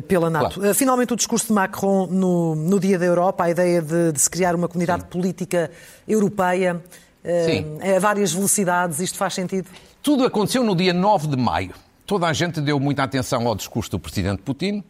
pela 0.07 0.31
NATO. 0.31 0.61
Claro. 0.61 0.75
Finalmente, 0.75 1.13
o 1.13 1.17
discurso 1.17 1.49
de 1.49 1.53
Macron 1.53 2.07
no, 2.07 2.55
no 2.55 2.81
Dia 2.81 2.99
da 2.99 3.05
Europa, 3.05 3.45
a 3.45 3.51
ideia 3.51 3.81
de, 3.81 4.13
de 4.13 4.21
se 4.21 4.31
criar 4.31 4.55
uma 4.55 4.69
comunidade 4.69 5.03
Sim. 5.03 5.09
política 5.09 5.71
europeia 6.07 6.83
Sim. 7.25 7.79
a 7.97 7.99
várias 7.99 8.33
velocidades, 8.33 9.01
isto 9.01 9.17
faz 9.17 9.35
sentido? 9.35 9.69
Tudo 10.03 10.25
aconteceu 10.25 10.63
no 10.63 10.77
dia 10.77 10.93
9 10.93 11.29
de 11.29 11.37
maio. 11.37 11.75
Toda 12.07 12.27
a 12.27 12.33
gente 12.33 12.61
deu 12.61 12.79
muita 12.79 13.03
atenção 13.03 13.47
ao 13.47 13.55
discurso 13.55 13.93
do 13.93 13.99
Presidente 13.99 14.43
Putin, 14.43 14.85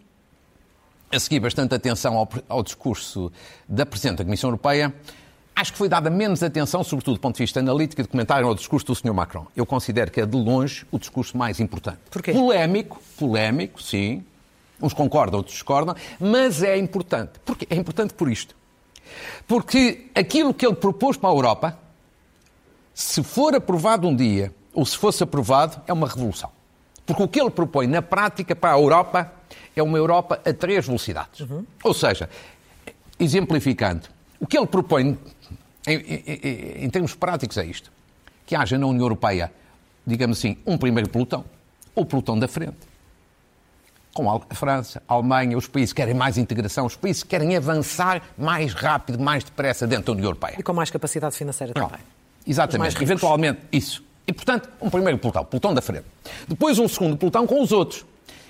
a 1.13 1.21
seguir 1.21 1.39
bastante 1.39 1.75
atenção 1.75 2.17
ao, 2.17 2.29
ao 2.49 2.63
discurso 2.63 3.31
da 3.69 3.87
Presidente 3.87 4.19
da 4.19 4.25
Comissão 4.25 4.49
Europeia. 4.49 4.93
Acho 5.55 5.71
que 5.71 5.79
foi 5.79 5.89
dada 5.89 6.11
menos 6.11 6.43
atenção, 6.43 6.83
sobretudo 6.83 7.15
do 7.15 7.21
ponto 7.21 7.37
de 7.37 7.45
vista 7.45 7.61
analítico 7.61 8.03
de 8.03 8.09
comentário, 8.09 8.49
ao 8.49 8.55
discurso 8.57 8.87
do 8.87 8.95
Sr. 8.97 9.15
Macron. 9.15 9.47
Eu 9.55 9.65
considero 9.65 10.11
que 10.11 10.21
é, 10.21 10.27
de 10.27 10.37
longe, 10.37 10.85
o 10.91 10.99
discurso 10.99 11.37
mais 11.39 11.61
importante. 11.61 12.01
Porquê? 12.11 12.33
Polémico, 12.33 13.01
polémico, 13.17 13.81
sim, 13.81 14.25
Uns 14.85 14.93
concordam, 14.93 15.39
outros 15.39 15.55
discordam, 15.55 15.97
mas 16.21 16.63
é 16.63 16.77
importante. 16.77 17.41
Porque 17.43 17.67
é 17.71 17.75
importante 17.75 18.13
por 18.13 18.31
isto. 18.31 18.55
Porque 19.49 20.11
aquilo 20.15 20.53
que 20.53 20.67
ele 20.67 20.75
propôs 20.75 21.17
para 21.17 21.31
a 21.31 21.33
Europa, 21.33 21.79
se 22.93 23.23
for 23.23 23.55
aprovado 23.55 24.07
um 24.07 24.15
dia, 24.15 24.55
ou 24.75 24.85
se 24.85 24.99
fosse 24.99 25.23
aprovado, 25.23 25.81
é 25.87 25.93
uma 25.93 26.07
revolução. 26.07 26.51
Porque 27.07 27.23
o 27.23 27.29
que 27.29 27.41
ele 27.41 27.51
propõe 27.51 27.87
na 27.87 28.03
prática 28.03 28.55
para 28.55 28.75
a 28.75 28.79
Europa 28.79 29.33
é 29.75 29.83
uma 29.83 29.97
Europa 29.97 30.39
a 30.45 30.53
três 30.53 30.85
velocidades. 30.85 31.41
Uhum. 31.41 31.65
Ou 31.83 31.95
seja, 31.95 32.29
exemplificando, 33.19 34.09
o 34.39 34.47
que 34.47 34.59
ele 34.59 34.67
propõe 34.67 35.19
em, 35.87 35.97
em, 35.97 36.85
em 36.85 36.91
termos 36.91 37.15
práticos 37.15 37.57
é 37.57 37.65
isto: 37.65 37.91
que 38.45 38.55
haja 38.55 38.77
na 38.77 38.87
União 38.87 39.05
Europeia, 39.05 39.51
digamos 40.07 40.39
assim, 40.39 40.59
um 40.67 40.77
primeiro 40.77 41.09
pelotão, 41.09 41.43
ou 41.95 42.05
pelotão 42.05 42.39
da 42.39 42.47
frente 42.49 42.94
com 44.15 44.31
a 44.31 44.55
França, 44.55 45.03
a 45.09 45.15
Alemanha, 45.15 45.59
os 45.59 45.67
países 45.67 45.93
que 45.93 46.01
querem 46.01 46.15
mais 46.15 46.39
integração, 46.39 46.87
os 46.87 46.95
países 46.95 47.25
que 47.25 47.29
querem 47.31 47.57
avançar 47.57 48.23
mais 48.39 48.73
rápido, 48.73 49.19
mais 49.19 49.43
depressa 49.43 49.87
dentro 49.87 50.07
da 50.07 50.13
União 50.13 50.27
Europeia. 50.27 50.55
E 50.57 50.63
com 50.63 50.73
mais 50.73 50.89
capacidade 50.89 51.37
financeira 51.37 51.75
também. 51.75 51.99
Exatamente, 52.47 53.03
eventualmente 53.03 53.61
isso. 53.73 54.05
E, 54.27 54.33
portanto, 54.33 54.71
um 54.81 54.89
primeiro 54.89 55.19
pelotão, 55.19 55.45
pelotão 55.45 55.75
da 55.75 55.83
frente. 55.83 56.07
Depois 56.49 56.79
um 56.79 56.89
segundo 56.89 57.17
pelotão 57.17 57.47
com 57.47 57.61
os 57.61 57.73
outros, 57.73 58.03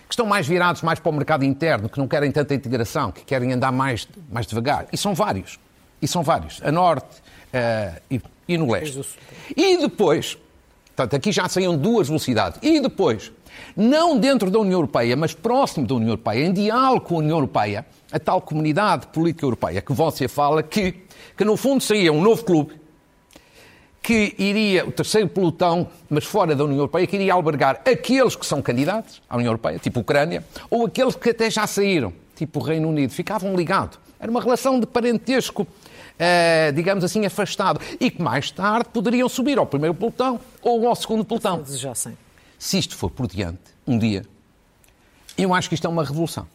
que 0.07 0.13
estão 0.13 0.27
mais 0.27 0.47
virados 0.47 0.83
mais 0.83 1.01
para 1.01 1.11
o 1.11 1.13
mercado 1.13 1.45
interno, 1.45 1.89
que 1.89 1.99
não 1.99 2.07
querem 2.07 2.31
tanta 2.31 2.55
integração, 2.55 3.11
que 3.11 3.25
querem 3.25 3.53
andar 3.53 3.73
mais, 3.73 4.07
mais 4.31 4.47
devagar. 4.47 4.87
E 4.93 4.97
são 4.97 5.15
vários. 5.15 5.59
E 6.01 6.07
são 6.07 6.23
vários. 6.23 6.61
A 6.63 6.71
norte 6.71 7.07
uh, 7.55 8.01
e, 8.11 8.21
e 8.47 8.59
no 8.59 8.71
leste. 8.71 9.01
E 9.57 9.79
depois, 9.79 10.37
portanto, 10.95 11.17
aqui 11.17 11.33
já 11.33 11.49
saíam 11.49 11.77
duas 11.77 12.09
velocidades. 12.09 12.59
E 12.63 12.81
depois, 12.81 13.33
não 13.77 14.19
dentro 14.19 14.51
da 14.51 14.59
União 14.59 14.79
Europeia, 14.79 15.17
mas 15.17 15.35
próximo 15.35 15.87
da 15.87 15.95
União 15.95 16.11
Europeia, 16.11 16.45
em 16.45 16.53
diálogo 16.53 17.07
com 17.07 17.17
a 17.17 17.19
União 17.19 17.37
Europeia, 17.37 17.85
a 18.13 18.19
tal 18.19 18.41
comunidade 18.41 19.09
política 19.09 19.45
europeia 19.45 19.83
que 19.83 19.93
você 19.93 20.29
fala, 20.29 20.63
que, 20.63 20.95
que 21.37 21.45
no 21.45 21.57
fundo 21.57 21.83
seria 21.83 22.13
um 22.13 22.23
novo 22.23 22.45
clube, 22.45 22.81
que 24.03 24.35
iria, 24.39 24.87
o 24.87 24.93
terceiro 24.93 25.29
pelotão, 25.29 25.89
mas 26.11 26.25
fora 26.25 26.55
da 26.55 26.63
União 26.63 26.79
Europeia, 26.79 27.07
que 27.07 27.17
iria 27.17 27.33
albergar 27.33 27.81
aqueles 27.87 28.37
que 28.37 28.45
são 28.45 28.61
candidatos 28.61 29.23
à 29.29 29.37
União 29.37 29.49
Europeia, 29.49 29.79
tipo 29.79 30.01
Ucrânia, 30.01 30.45
ou 30.71 30.85
aqueles 30.85 31.17
que 31.17 31.31
até 31.31 31.51
já 31.51 31.67
saíram, 31.67 32.13
tipo 32.37 32.61
Reino 32.61 32.89
Unido, 32.89 33.11
ficavam 33.11 33.57
ligados. 33.57 33.99
Era 34.21 34.31
uma 34.31 34.43
relação 34.43 34.79
de 34.79 34.87
parentesco, 34.87 35.67
eh, 36.19 36.71
digamos 36.73 37.03
assim, 37.03 37.25
afastado, 37.25 37.81
e 37.99 38.11
que 38.11 38.23
mais 38.23 38.51
tarde 38.51 38.91
poderiam 38.93 39.29
subir 39.29 39.59
ao 39.59 39.67
primeiro 39.67 39.95
pelotão 39.95 40.39
ou 40.63 40.87
ao 40.87 40.95
segundo 40.95 41.25
pelotão. 41.25 41.57
Se 41.59 41.73
desejassem 41.73 42.24
se 42.65 42.79
isto 42.79 42.97
for 42.97 43.11
por 43.11 43.27
diante, 43.27 43.61
um 43.87 43.99
dia, 43.99 44.25
eu 45.37 45.53
acho 45.53 45.69
que 45.69 45.75
isto 45.75 45.87
é 45.87 45.91
uma 45.91 46.03
revolução. 46.03 46.47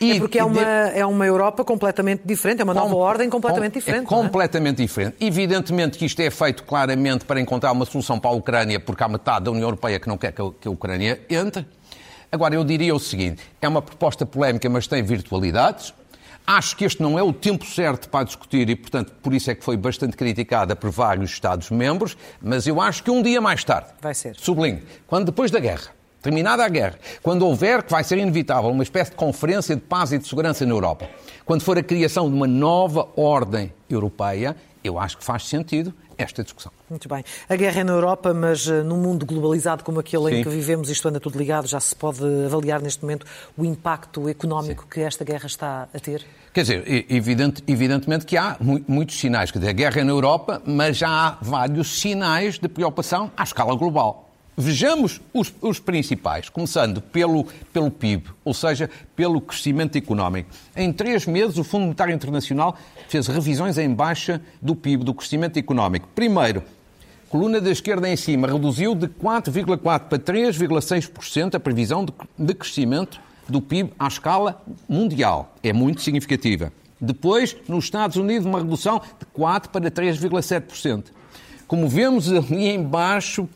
E, 0.00 0.12
é 0.12 0.18
porque 0.20 0.38
é 0.38 0.44
uma, 0.44 0.62
é 0.62 1.04
uma 1.04 1.26
Europa 1.26 1.64
completamente 1.64 2.22
diferente, 2.24 2.60
é 2.60 2.64
uma 2.64 2.74
nova 2.74 2.94
com, 2.94 3.00
ordem 3.00 3.28
completamente 3.28 3.72
com, 3.72 3.78
diferente. 3.80 4.04
É 4.04 4.06
completamente 4.06 4.80
é? 4.80 4.86
diferente. 4.86 5.16
Evidentemente 5.20 5.98
que 5.98 6.04
isto 6.04 6.20
é 6.20 6.30
feito 6.30 6.62
claramente 6.62 7.24
para 7.24 7.40
encontrar 7.40 7.72
uma 7.72 7.84
solução 7.84 8.20
para 8.20 8.30
a 8.30 8.34
Ucrânia, 8.34 8.78
porque 8.78 9.02
há 9.02 9.08
metade 9.08 9.46
da 9.46 9.50
União 9.50 9.64
Europeia 9.64 9.98
que 9.98 10.06
não 10.06 10.16
quer 10.16 10.30
que 10.30 10.40
a, 10.40 10.50
que 10.60 10.68
a 10.68 10.70
Ucrânia 10.70 11.20
entre. 11.28 11.66
Agora, 12.30 12.54
eu 12.54 12.62
diria 12.62 12.94
o 12.94 13.00
seguinte: 13.00 13.42
é 13.60 13.66
uma 13.66 13.82
proposta 13.82 14.24
polémica, 14.24 14.70
mas 14.70 14.86
tem 14.86 15.02
virtualidades. 15.02 15.92
Acho 16.50 16.74
que 16.78 16.86
este 16.86 17.02
não 17.02 17.18
é 17.18 17.22
o 17.22 17.30
tempo 17.30 17.66
certo 17.66 18.08
para 18.08 18.24
discutir 18.24 18.70
e, 18.70 18.74
portanto, 18.74 19.12
por 19.22 19.34
isso 19.34 19.50
é 19.50 19.54
que 19.54 19.62
foi 19.62 19.76
bastante 19.76 20.16
criticada 20.16 20.74
por 20.74 20.88
vários 20.88 21.30
Estados-membros, 21.30 22.16
mas 22.40 22.66
eu 22.66 22.80
acho 22.80 23.02
que 23.02 23.10
um 23.10 23.22
dia 23.22 23.38
mais 23.38 23.62
tarde, 23.62 23.90
vai 24.00 24.14
ser. 24.14 24.34
sublinho, 24.34 24.80
quando 25.06 25.26
depois 25.26 25.50
da 25.50 25.60
guerra, 25.60 25.90
terminada 26.22 26.64
a 26.64 26.68
guerra, 26.70 26.98
quando 27.22 27.46
houver, 27.46 27.82
que 27.82 27.92
vai 27.92 28.02
ser 28.02 28.16
inevitável, 28.16 28.70
uma 28.70 28.82
espécie 28.82 29.10
de 29.10 29.16
conferência 29.18 29.76
de 29.76 29.82
paz 29.82 30.10
e 30.10 30.16
de 30.16 30.26
segurança 30.26 30.64
na 30.64 30.72
Europa, 30.72 31.06
quando 31.44 31.60
for 31.60 31.76
a 31.76 31.82
criação 31.82 32.30
de 32.30 32.34
uma 32.34 32.46
nova 32.46 33.06
ordem 33.14 33.70
europeia, 33.86 34.56
eu 34.82 34.98
acho 34.98 35.18
que 35.18 35.24
faz 35.24 35.46
sentido 35.46 35.92
esta 36.18 36.42
discussão. 36.42 36.72
Muito 36.90 37.08
bem. 37.08 37.24
A 37.48 37.56
guerra 37.56 37.80
é 37.80 37.84
na 37.84 37.92
Europa, 37.92 38.34
mas 38.34 38.66
uh, 38.66 38.82
num 38.84 38.96
mundo 38.96 39.24
globalizado 39.24 39.84
como 39.84 40.00
aquele 40.00 40.24
Sim. 40.24 40.34
em 40.34 40.42
que 40.42 40.48
vivemos, 40.48 40.90
isto 40.90 41.08
anda 41.08 41.20
tudo 41.20 41.38
ligado, 41.38 41.66
já 41.68 41.78
se 41.78 41.94
pode 41.94 42.22
avaliar 42.44 42.82
neste 42.82 43.02
momento 43.02 43.24
o 43.56 43.64
impacto 43.64 44.28
económico 44.28 44.82
Sim. 44.82 44.88
que 44.90 45.00
esta 45.00 45.24
guerra 45.24 45.46
está 45.46 45.88
a 45.94 46.00
ter? 46.00 46.26
Quer 46.52 46.62
dizer, 46.62 47.06
evidente, 47.08 47.62
evidentemente 47.68 48.26
que 48.26 48.36
há 48.36 48.56
muitos 48.60 49.18
sinais. 49.18 49.50
Quer 49.50 49.60
dizer, 49.60 49.70
a 49.70 49.74
guerra 49.74 50.00
é 50.00 50.04
na 50.04 50.10
Europa, 50.10 50.60
mas 50.66 50.96
já 50.96 51.08
há 51.08 51.38
vários 51.40 52.00
sinais 52.00 52.58
de 52.58 52.68
preocupação 52.68 53.30
à 53.36 53.44
escala 53.44 53.76
global. 53.76 54.27
Vejamos 54.60 55.20
os, 55.32 55.54
os, 55.62 55.78
principais, 55.78 56.48
começando 56.48 57.00
pelo, 57.00 57.46
pelo 57.72 57.92
PIB, 57.92 58.24
ou 58.44 58.52
seja, 58.52 58.90
pelo 59.14 59.40
crescimento 59.40 59.96
económico. 59.96 60.50
Em 60.74 60.92
três 60.92 61.26
meses, 61.26 61.58
o 61.58 61.62
Fundo 61.62 61.82
Monetário 61.82 62.12
Internacional 62.12 62.76
fez 63.08 63.28
revisões 63.28 63.78
em 63.78 63.88
baixa 63.88 64.42
do 64.60 64.74
PIB, 64.74 65.04
do 65.04 65.14
crescimento 65.14 65.60
económico. 65.60 66.08
Primeiro, 66.12 66.64
coluna 67.28 67.60
da 67.60 67.70
esquerda 67.70 68.08
em 68.08 68.16
cima, 68.16 68.48
reduziu 68.48 68.96
de 68.96 69.06
4,4% 69.06 69.78
para 69.78 70.18
3,6% 70.18 71.54
a 71.54 71.60
previsão 71.60 72.04
de 72.36 72.52
crescimento 72.52 73.20
do 73.48 73.62
PIB 73.62 73.92
à 73.96 74.08
escala 74.08 74.60
mundial. 74.88 75.54
É 75.62 75.72
muito 75.72 76.02
significativa. 76.02 76.72
Depois, 77.00 77.56
nos 77.68 77.84
Estados 77.84 78.16
Unidos, 78.16 78.44
uma 78.44 78.58
redução 78.58 79.00
de 79.20 79.40
4% 79.40 79.68
para 79.68 79.88
3,7%. 79.88 81.04
Como 81.68 81.86
vemos 81.86 82.32
ali 82.32 82.66
embaixo, 82.70 83.46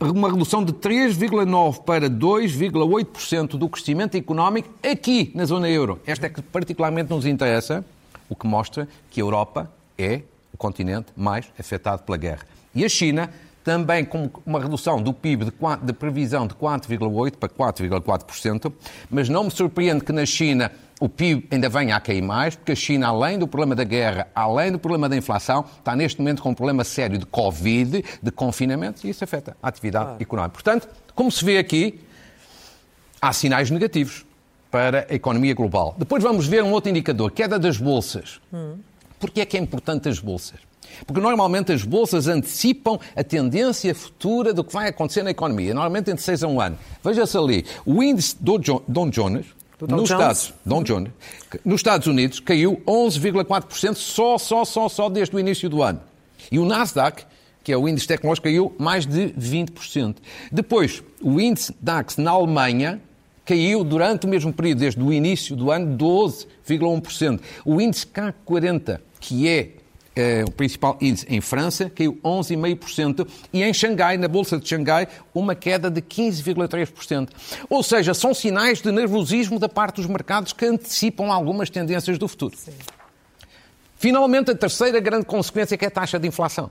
uma 0.00 0.30
redução 0.30 0.64
de 0.64 0.72
3,9% 0.72 1.84
para 1.84 2.10
2,8% 2.10 3.50
do 3.50 3.68
crescimento 3.68 4.16
económico 4.16 4.68
aqui 4.82 5.30
na 5.34 5.44
zona 5.44 5.68
euro. 5.68 6.00
Esta 6.04 6.26
é 6.26 6.28
que 6.28 6.42
particularmente 6.42 7.10
nos 7.10 7.24
interessa, 7.24 7.84
o 8.28 8.34
que 8.34 8.46
mostra 8.46 8.88
que 9.08 9.20
a 9.20 9.24
Europa 9.24 9.70
é 9.96 10.22
o 10.52 10.56
continente 10.56 11.12
mais 11.16 11.46
afetado 11.58 12.02
pela 12.02 12.18
guerra. 12.18 12.44
E 12.74 12.84
a 12.84 12.88
China 12.88 13.30
também 13.62 14.04
com 14.04 14.30
uma 14.46 14.60
redução 14.60 15.02
do 15.02 15.12
PIB 15.12 15.46
de, 15.46 15.50
4, 15.50 15.86
de 15.86 15.92
previsão 15.92 16.46
de 16.46 16.54
4,8% 16.54 17.36
para 17.36 17.48
4,4%, 17.48 18.72
mas 19.10 19.28
não 19.28 19.44
me 19.44 19.50
surpreende 19.50 20.04
que 20.04 20.12
na 20.12 20.24
China 20.24 20.70
o 21.00 21.08
PIB 21.08 21.48
ainda 21.50 21.68
venha 21.68 21.96
a 21.96 22.00
cair 22.00 22.22
mais, 22.22 22.54
porque 22.54 22.72
a 22.72 22.76
China, 22.76 23.08
além 23.08 23.38
do 23.38 23.48
problema 23.48 23.74
da 23.74 23.84
guerra, 23.84 24.28
além 24.34 24.70
do 24.70 24.78
problema 24.78 25.08
da 25.08 25.16
inflação, 25.16 25.64
está 25.78 25.96
neste 25.96 26.20
momento 26.20 26.42
com 26.42 26.50
um 26.50 26.54
problema 26.54 26.84
sério 26.84 27.18
de 27.18 27.24
Covid, 27.24 28.04
de 28.22 28.30
confinamento, 28.30 29.06
e 29.06 29.10
isso 29.10 29.24
afeta 29.24 29.56
a 29.62 29.68
atividade 29.68 30.04
claro. 30.04 30.22
económica. 30.22 30.52
Portanto, 30.52 30.88
como 31.14 31.32
se 31.32 31.42
vê 31.44 31.56
aqui, 31.56 32.00
há 33.20 33.32
sinais 33.32 33.70
negativos 33.70 34.26
para 34.70 35.06
a 35.10 35.14
economia 35.14 35.54
global. 35.54 35.94
Depois 35.98 36.22
vamos 36.22 36.46
ver 36.46 36.62
um 36.62 36.70
outro 36.70 36.90
indicador, 36.90 37.30
queda 37.32 37.58
das 37.58 37.78
bolsas. 37.78 38.40
Hum. 38.52 38.76
Porquê 39.18 39.40
é 39.40 39.46
que 39.46 39.56
é 39.56 39.60
importante 39.60 40.08
as 40.08 40.18
bolsas? 40.18 40.69
Porque 41.06 41.20
normalmente 41.20 41.72
as 41.72 41.84
bolsas 41.84 42.28
antecipam 42.28 42.98
a 43.16 43.24
tendência 43.24 43.94
futura 43.94 44.52
do 44.52 44.64
que 44.64 44.72
vai 44.72 44.88
acontecer 44.88 45.22
na 45.22 45.30
economia, 45.30 45.74
normalmente 45.74 46.10
entre 46.10 46.22
6 46.22 46.44
a 46.44 46.48
1 46.48 46.60
ano. 46.60 46.78
Veja-se 47.02 47.36
ali, 47.36 47.64
o 47.84 48.02
índice 48.02 48.36
do 48.40 48.58
Don 48.86 49.10
Jones, 49.10 49.46
nos 49.80 50.10
Estados, 50.10 50.52
Don 50.64 50.82
Jones, 50.82 51.10
nos 51.64 51.80
Estados 51.80 52.06
Unidos 52.06 52.40
caiu 52.40 52.82
11,4% 52.86 53.94
só, 53.94 54.36
só, 54.36 54.64
só, 54.64 54.88
só 54.88 55.08
desde 55.08 55.34
o 55.34 55.40
início 55.40 55.68
do 55.68 55.82
ano. 55.82 56.00
E 56.50 56.58
o 56.58 56.64
Nasdaq, 56.64 57.24
que 57.62 57.72
é 57.72 57.76
o 57.76 57.88
índice 57.88 58.06
tecnológico, 58.06 58.44
caiu 58.44 58.74
mais 58.78 59.06
de 59.06 59.28
20%. 59.28 60.16
Depois, 60.50 61.02
o 61.22 61.40
índice 61.40 61.74
DAX 61.80 62.16
na 62.16 62.32
Alemanha 62.32 63.00
caiu 63.44 63.82
durante 63.82 64.26
o 64.26 64.28
mesmo 64.28 64.52
período, 64.52 64.78
desde 64.78 65.02
o 65.02 65.12
início 65.12 65.56
do 65.56 65.70
ano, 65.70 65.96
12,1%. 65.96 67.40
O 67.64 67.80
índice 67.80 68.06
CAC 68.06 68.36
40, 68.44 69.02
que 70.20 70.40
é 70.40 70.44
o 70.46 70.50
principal 70.50 70.98
índice 71.00 71.24
em 71.30 71.40
França, 71.40 71.88
caiu 71.88 72.18
11,5%, 72.22 73.26
e 73.52 73.62
em 73.62 73.72
Xangai, 73.72 74.18
na 74.18 74.28
Bolsa 74.28 74.58
de 74.58 74.68
Xangai, 74.68 75.08
uma 75.34 75.54
queda 75.54 75.90
de 75.90 76.02
15,3%. 76.02 77.30
Ou 77.70 77.82
seja, 77.82 78.12
são 78.12 78.34
sinais 78.34 78.82
de 78.82 78.92
nervosismo 78.92 79.58
da 79.58 79.68
parte 79.68 79.96
dos 79.96 80.06
mercados 80.06 80.52
que 80.52 80.66
antecipam 80.66 81.32
algumas 81.32 81.70
tendências 81.70 82.18
do 82.18 82.28
futuro. 82.28 82.54
Sim. 82.54 82.72
Finalmente, 83.96 84.50
a 84.50 84.54
terceira 84.54 85.00
grande 85.00 85.24
consequência 85.24 85.76
que 85.78 85.86
é 85.86 85.88
a 85.88 85.90
taxa 85.90 86.18
de 86.18 86.28
inflação. 86.28 86.70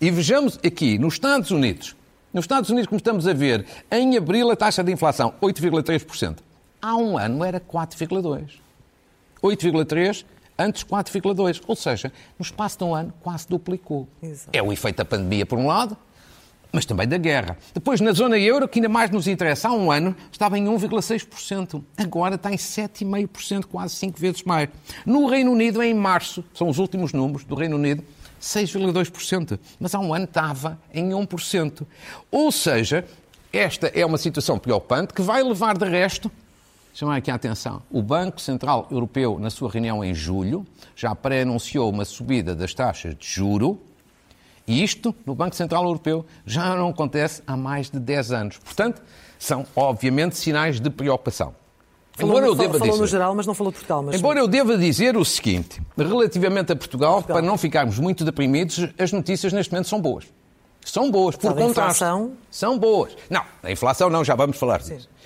E 0.00 0.08
vejamos 0.10 0.56
aqui, 0.64 0.98
nos 0.98 1.14
Estados 1.14 1.50
Unidos, 1.50 1.96
nos 2.32 2.44
Estados 2.44 2.70
Unidos, 2.70 2.86
como 2.86 2.98
estamos 2.98 3.26
a 3.26 3.32
ver, 3.32 3.66
em 3.90 4.16
abril 4.16 4.50
a 4.52 4.56
taxa 4.56 4.84
de 4.84 4.92
inflação 4.92 5.34
8,3%. 5.42 6.36
Há 6.80 6.96
um 6.96 7.18
ano 7.18 7.42
era 7.42 7.58
4,2%. 7.58 8.50
8,3% 9.42 10.24
antes 10.58 10.84
4,2%. 10.84 11.62
Ou 11.66 11.76
seja, 11.76 12.12
no 12.38 12.42
espaço 12.42 12.78
de 12.78 12.84
um 12.84 12.94
ano 12.94 13.12
quase 13.20 13.46
duplicou. 13.48 14.08
Exato. 14.22 14.50
É 14.52 14.62
o 14.62 14.72
efeito 14.72 14.96
da 14.96 15.04
pandemia, 15.04 15.46
por 15.46 15.58
um 15.58 15.66
lado, 15.66 15.96
mas 16.72 16.84
também 16.84 17.06
da 17.06 17.16
guerra. 17.16 17.56
Depois, 17.72 18.00
na 18.00 18.12
zona 18.12 18.38
euro, 18.38 18.68
que 18.68 18.78
ainda 18.78 18.88
mais 18.88 19.10
nos 19.10 19.26
interessa, 19.26 19.68
há 19.68 19.72
um 19.72 19.90
ano 19.90 20.14
estava 20.30 20.58
em 20.58 20.64
1,6%. 20.64 21.82
Agora 21.96 22.34
está 22.34 22.52
em 22.52 22.56
7,5%, 22.56 23.66
quase 23.66 23.94
5 23.94 24.18
vezes 24.18 24.42
mais. 24.42 24.68
No 25.06 25.26
Reino 25.26 25.52
Unido, 25.52 25.82
em 25.82 25.94
março, 25.94 26.44
são 26.52 26.68
os 26.68 26.78
últimos 26.78 27.12
números 27.12 27.44
do 27.44 27.54
Reino 27.54 27.76
Unido, 27.76 28.04
6,2%. 28.40 29.58
Mas 29.80 29.94
há 29.94 29.98
um 29.98 30.12
ano 30.12 30.24
estava 30.24 30.78
em 30.92 31.10
1%. 31.10 31.86
Ou 32.30 32.52
seja, 32.52 33.04
esta 33.52 33.86
é 33.88 34.04
uma 34.04 34.18
situação 34.18 34.58
preocupante 34.58 35.14
que 35.14 35.22
vai 35.22 35.42
levar, 35.42 35.78
de 35.78 35.86
resto, 35.86 36.30
chamar 36.98 37.16
aqui 37.18 37.30
a 37.30 37.36
atenção. 37.36 37.80
O 37.92 38.02
Banco 38.02 38.40
Central 38.40 38.88
Europeu, 38.90 39.38
na 39.38 39.50
sua 39.50 39.70
reunião 39.70 40.02
em 40.02 40.12
julho, 40.12 40.66
já 40.96 41.14
pré-anunciou 41.14 41.88
uma 41.90 42.04
subida 42.04 42.56
das 42.56 42.74
taxas 42.74 43.14
de 43.14 43.24
juro. 43.24 43.80
E 44.66 44.82
isto, 44.82 45.14
no 45.24 45.32
Banco 45.32 45.54
Central 45.54 45.84
Europeu, 45.84 46.26
já 46.44 46.74
não 46.74 46.88
acontece 46.88 47.40
há 47.46 47.56
mais 47.56 47.88
de 47.88 48.00
10 48.00 48.32
anos. 48.32 48.58
Portanto, 48.58 49.00
são, 49.38 49.64
obviamente, 49.76 50.36
sinais 50.36 50.80
de 50.80 50.90
preocupação. 50.90 51.54
Falou, 52.14 52.32
embora 52.32 52.46
eu 52.46 52.54
deva 52.56 52.72
falou 52.72 52.88
dizer, 52.88 53.00
no 53.00 53.06
geral, 53.06 53.32
mas 53.32 53.46
não 53.46 53.54
falou 53.54 53.70
de 53.70 53.78
Portugal. 53.78 54.02
Mas... 54.02 54.16
Embora 54.16 54.40
eu 54.40 54.48
deva 54.48 54.76
dizer 54.76 55.16
o 55.16 55.24
seguinte, 55.24 55.80
relativamente 55.96 56.72
a 56.72 56.76
Portugal, 56.76 57.12
Portugal, 57.12 57.36
para 57.36 57.46
não 57.46 57.56
ficarmos 57.56 57.96
muito 58.00 58.24
deprimidos, 58.24 58.88
as 58.98 59.12
notícias 59.12 59.52
neste 59.52 59.72
momento 59.72 59.86
são 59.86 60.00
boas. 60.00 60.24
São 60.84 61.12
boas, 61.12 61.36
por 61.36 61.54
contraste. 61.54 61.70
Inflação... 61.70 62.32
São 62.50 62.76
boas. 62.76 63.16
Não, 63.30 63.44
a 63.62 63.70
inflação 63.70 64.10
não, 64.10 64.24
já 64.24 64.34
vamos 64.34 64.56
falar 64.56 64.78
disso. 64.78 65.02
Sim. 65.02 65.18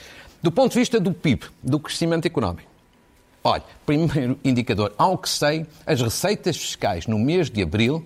Do 0.42 0.50
ponto 0.50 0.72
de 0.72 0.78
vista 0.80 0.98
do 0.98 1.12
PIB, 1.12 1.46
do 1.62 1.78
crescimento 1.78 2.26
económico, 2.26 2.68
olha, 3.44 3.62
primeiro 3.86 4.38
indicador, 4.42 4.92
ao 4.98 5.16
que 5.16 5.28
sei, 5.28 5.64
as 5.86 6.00
receitas 6.00 6.56
fiscais 6.56 7.06
no 7.06 7.16
mês 7.16 7.48
de 7.48 7.62
abril 7.62 8.04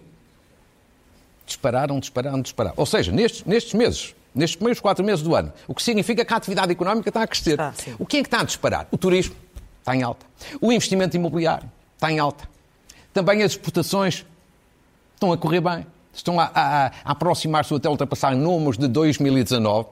dispararam, 1.47 1.99
dispararam, 1.99 2.43
dispararam. 2.43 2.75
Ou 2.77 2.85
seja, 2.85 3.11
nestes, 3.11 3.45
nestes 3.45 3.73
meses, 3.73 4.15
nestes 4.35 4.57
primeiros 4.57 4.81
quatro 4.81 5.03
meses 5.03 5.23
do 5.23 5.35
ano, 5.35 5.51
o 5.67 5.75
que 5.75 5.83
significa 5.83 6.25
que 6.27 6.35
a 6.35 6.37
atividade 6.37 6.71
económica 6.73 7.09
está 7.09 7.23
a 7.23 7.27
crescer. 7.27 7.59
Ah, 7.59 7.73
o 7.99 8.05
que 8.05 8.19
é 8.19 8.21
que 8.21 8.27
está 8.27 8.41
a 8.41 8.45
disparar? 8.45 8.87
O 8.91 8.99
turismo 8.99 9.35
está 9.79 9.97
em 9.97 10.03
alta. 10.03 10.27
O 10.61 10.71
investimento 10.71 11.17
imobiliário 11.17 11.71
está 11.95 12.13
em 12.13 12.19
alta. 12.19 12.47
Também 13.15 13.43
as 13.43 13.53
exportações 13.53 14.27
estão 15.15 15.33
a 15.33 15.39
correr 15.39 15.61
bem 15.63 15.87
estão 16.19 16.41
a, 16.41 16.51
a, 16.55 16.87
a 16.87 16.93
aproximar-se 17.05 17.75
até 17.75 17.89
ultrapassar 17.89 18.35
números 18.35 18.79
de 18.79 18.89
2019 18.89 19.89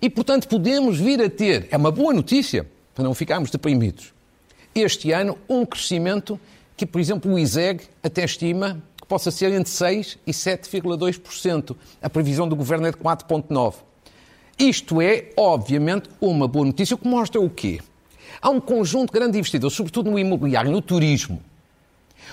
e, 0.00 0.10
portanto, 0.10 0.48
podemos 0.48 0.98
vir 0.98 1.22
a 1.22 1.30
ter, 1.30 1.68
é 1.70 1.76
uma 1.76 1.90
boa 1.90 2.12
notícia, 2.12 2.66
para 2.94 3.04
não 3.04 3.14
ficarmos 3.14 3.50
deprimidos, 3.50 4.12
este 4.74 5.12
ano 5.12 5.38
um 5.48 5.64
crescimento 5.64 6.38
que, 6.76 6.84
por 6.84 7.00
exemplo, 7.00 7.32
o 7.32 7.38
ISEG 7.38 7.82
até 8.02 8.24
estima 8.24 8.82
que 9.00 9.06
possa 9.06 9.30
ser 9.30 9.52
entre 9.52 9.72
6% 9.72 10.18
e 10.26 10.32
7,2%. 10.32 11.76
A 12.02 12.10
previsão 12.10 12.48
do 12.48 12.56
governo 12.56 12.86
é 12.86 12.90
de 12.90 12.98
4,9%. 12.98 13.74
Isto 14.58 15.00
é, 15.00 15.30
obviamente, 15.36 16.08
uma 16.20 16.48
boa 16.48 16.66
notícia, 16.66 16.94
o 16.94 16.98
que 16.98 17.06
mostra 17.06 17.40
o 17.40 17.48
quê? 17.48 17.80
Há 18.40 18.50
um 18.50 18.60
conjunto 18.60 19.12
de 19.12 19.18
grandes 19.18 19.38
investidores, 19.38 19.76
sobretudo 19.76 20.10
no 20.10 20.18
imobiliário, 20.18 20.70
no 20.70 20.82
turismo, 20.82 21.42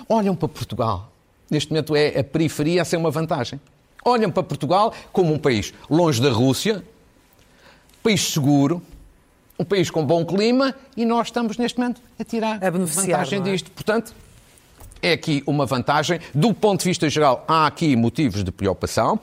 olham 0.10 0.36
para 0.36 0.48
Portugal 0.48 1.13
neste 1.50 1.72
momento 1.72 1.96
é 1.96 2.20
a 2.20 2.24
periferia 2.24 2.82
a 2.82 2.86
ser 2.86 2.98
uma 2.98 3.12
vantagem. 3.12 3.60
Olham 4.06 4.30
para 4.30 4.44
Portugal 4.44 4.94
como 5.12 5.34
um 5.34 5.40
país 5.40 5.74
longe 5.90 6.22
da 6.22 6.30
Rússia, 6.30 6.84
país 8.02 8.22
seguro, 8.22 8.82
um 9.58 9.64
país 9.64 9.90
com 9.90 10.06
bom 10.06 10.26
clima 10.26 10.76
e 10.98 11.06
nós 11.06 11.28
estamos 11.28 11.58
neste 11.58 11.80
momento 11.80 12.02
a 12.20 12.24
tirar 12.24 12.64
a 12.64 12.70
vantagem 12.70 13.40
é? 13.40 13.42
disto. 13.42 13.72
Portanto, 13.72 14.14
é 15.02 15.14
aqui 15.14 15.44
uma 15.46 15.66
vantagem. 15.66 16.20
Do 16.34 16.54
ponto 16.54 16.82
de 16.82 16.90
vista 16.90 17.10
geral, 17.10 17.44
há 17.48 17.68
aqui 17.68 17.96
motivos 17.96 18.44
de 18.44 18.52
preocupação. 18.52 19.20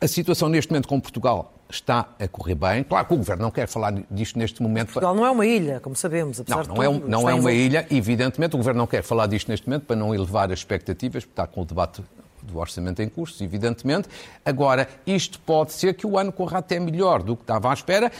A 0.00 0.08
situação 0.08 0.48
neste 0.48 0.70
momento 0.70 0.88
com 0.88 0.98
Portugal 1.00 1.52
está 1.70 2.08
a 2.18 2.28
correr 2.28 2.54
bem. 2.54 2.84
Claro 2.84 3.06
que 3.06 3.14
o 3.14 3.16
Governo 3.16 3.42
não 3.42 3.50
quer 3.50 3.66
falar 3.66 3.92
disto 4.10 4.38
neste 4.38 4.62
momento. 4.62 4.92
Portugal 4.92 5.14
não 5.14 5.24
é 5.24 5.30
uma 5.30 5.46
ilha, 5.46 5.80
como 5.80 5.94
sabemos. 5.96 6.42
Não, 6.46 6.62
não, 6.64 6.82
é, 6.82 6.88
um, 6.88 6.98
não 6.98 7.28
é 7.28 7.34
uma 7.34 7.52
ilha. 7.52 7.86
Evidentemente, 7.90 8.54
o 8.54 8.58
Governo 8.58 8.78
não 8.78 8.86
quer 8.86 9.02
falar 9.02 9.26
disto 9.26 9.48
neste 9.48 9.68
momento 9.68 9.84
para 9.86 9.96
não 9.96 10.14
elevar 10.14 10.50
as 10.52 10.58
expectativas, 10.58 11.24
porque 11.24 11.32
está 11.32 11.46
com 11.46 11.62
o 11.62 11.64
debate 11.64 12.02
do 12.42 12.58
orçamento 12.58 13.00
em 13.02 13.08
curso, 13.08 13.42
evidentemente. 13.44 14.08
Agora, 14.44 14.88
isto 15.06 15.38
pode 15.40 15.72
ser 15.72 15.94
que 15.94 16.06
o 16.06 16.18
ano 16.18 16.32
corra 16.32 16.58
até 16.58 16.80
melhor 16.80 17.22
do 17.22 17.36
que 17.36 17.42
estava 17.42 17.70
à 17.70 17.74
espera. 17.74 18.10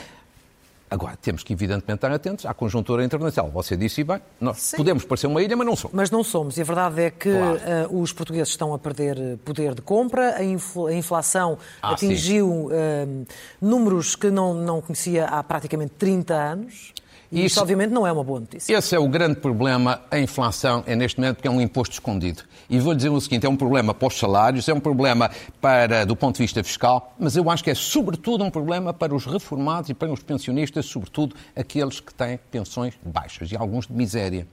Agora, 0.91 1.15
temos 1.15 1.41
que, 1.41 1.53
evidentemente, 1.53 1.99
estar 1.99 2.11
atentos 2.11 2.45
à 2.45 2.53
conjuntura 2.53 3.01
internacional. 3.01 3.49
Você 3.53 3.77
disse 3.77 4.03
bem, 4.03 4.19
nós 4.41 4.57
Sim. 4.57 4.75
podemos 4.75 5.05
parecer 5.05 5.25
uma 5.25 5.41
ilha, 5.41 5.55
mas 5.55 5.65
não 5.65 5.73
somos. 5.73 5.95
Mas 5.95 6.11
não 6.11 6.21
somos. 6.21 6.57
E 6.57 6.61
a 6.61 6.65
verdade 6.65 7.01
é 7.01 7.09
que 7.09 7.31
claro. 7.31 7.89
uh, 7.89 8.01
os 8.01 8.11
portugueses 8.11 8.49
estão 8.49 8.73
a 8.73 8.77
perder 8.77 9.17
eh, 9.17 9.37
poder 9.37 9.73
de 9.73 9.81
compra, 9.81 10.35
a, 10.35 10.43
infl 10.43 10.87
a 10.87 10.93
inflação 10.93 11.57
ah, 11.81 11.93
atingiu 11.93 12.65
uh, 12.65 13.25
números 13.61 14.17
que 14.17 14.29
não, 14.29 14.53
não 14.53 14.81
conhecia 14.81 15.27
há 15.27 15.41
praticamente 15.41 15.93
30 15.97 16.33
anos. 16.33 16.93
E 17.31 17.45
isso, 17.45 17.61
obviamente, 17.61 17.91
não 17.91 18.05
é 18.05 18.11
uma 18.11 18.23
boa 18.23 18.41
notícia. 18.41 18.75
Esse 18.75 18.93
é 18.93 18.99
o 18.99 19.07
grande 19.07 19.35
problema. 19.37 20.01
A 20.11 20.19
inflação 20.19 20.83
é, 20.85 20.95
neste 20.95 21.17
momento, 21.17 21.37
porque 21.37 21.47
é 21.47 21.51
um 21.51 21.61
imposto 21.61 21.93
escondido. 21.93 22.43
E 22.69 22.77
vou 22.77 22.93
dizer 22.93 23.09
o 23.09 23.21
seguinte: 23.21 23.45
é 23.45 23.49
um 23.49 23.55
problema 23.55 23.93
para 23.93 24.07
os 24.09 24.19
salários, 24.19 24.67
é 24.67 24.73
um 24.73 24.79
problema 24.81 25.31
para, 25.61 26.05
do 26.05 26.15
ponto 26.15 26.35
de 26.35 26.43
vista 26.43 26.61
fiscal, 26.61 27.15
mas 27.17 27.37
eu 27.37 27.49
acho 27.49 27.63
que 27.63 27.69
é, 27.69 27.75
sobretudo, 27.75 28.43
um 28.43 28.51
problema 28.51 28.93
para 28.93 29.15
os 29.15 29.25
reformados 29.25 29.89
e 29.89 29.93
para 29.93 30.11
os 30.11 30.21
pensionistas, 30.21 30.85
sobretudo 30.85 31.35
aqueles 31.55 32.01
que 32.01 32.13
têm 32.13 32.37
pensões 32.49 32.95
baixas 33.01 33.51
e 33.51 33.55
alguns 33.55 33.87
de 33.87 33.93
miséria. 33.93 34.45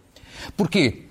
Porquê? 0.56 1.04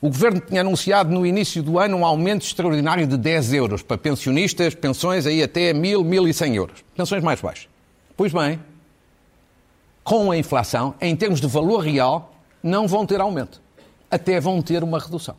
O 0.00 0.08
Governo 0.08 0.40
tinha 0.40 0.60
anunciado 0.60 1.10
no 1.10 1.24
início 1.24 1.62
do 1.62 1.78
ano 1.78 1.96
um 1.96 2.04
aumento 2.04 2.44
extraordinário 2.44 3.06
de 3.06 3.16
10 3.16 3.54
euros 3.54 3.82
para 3.82 3.96
pensionistas, 3.96 4.74
pensões 4.74 5.26
aí 5.26 5.42
até 5.42 5.72
1.000, 5.72 6.04
1.100 6.04 6.54
euros. 6.54 6.84
Pensões 6.94 7.22
mais 7.22 7.40
baixas. 7.40 7.68
Pois 8.14 8.30
bem, 8.30 8.60
com 10.04 10.30
a 10.30 10.36
inflação, 10.36 10.94
em 11.00 11.16
termos 11.16 11.40
de 11.40 11.46
valor 11.46 11.78
real, 11.78 12.34
não 12.62 12.86
vão 12.86 13.06
ter 13.06 13.20
aumento. 13.20 13.60
Até 14.10 14.38
vão 14.38 14.60
ter 14.60 14.84
uma 14.84 14.98
redução. 14.98 15.34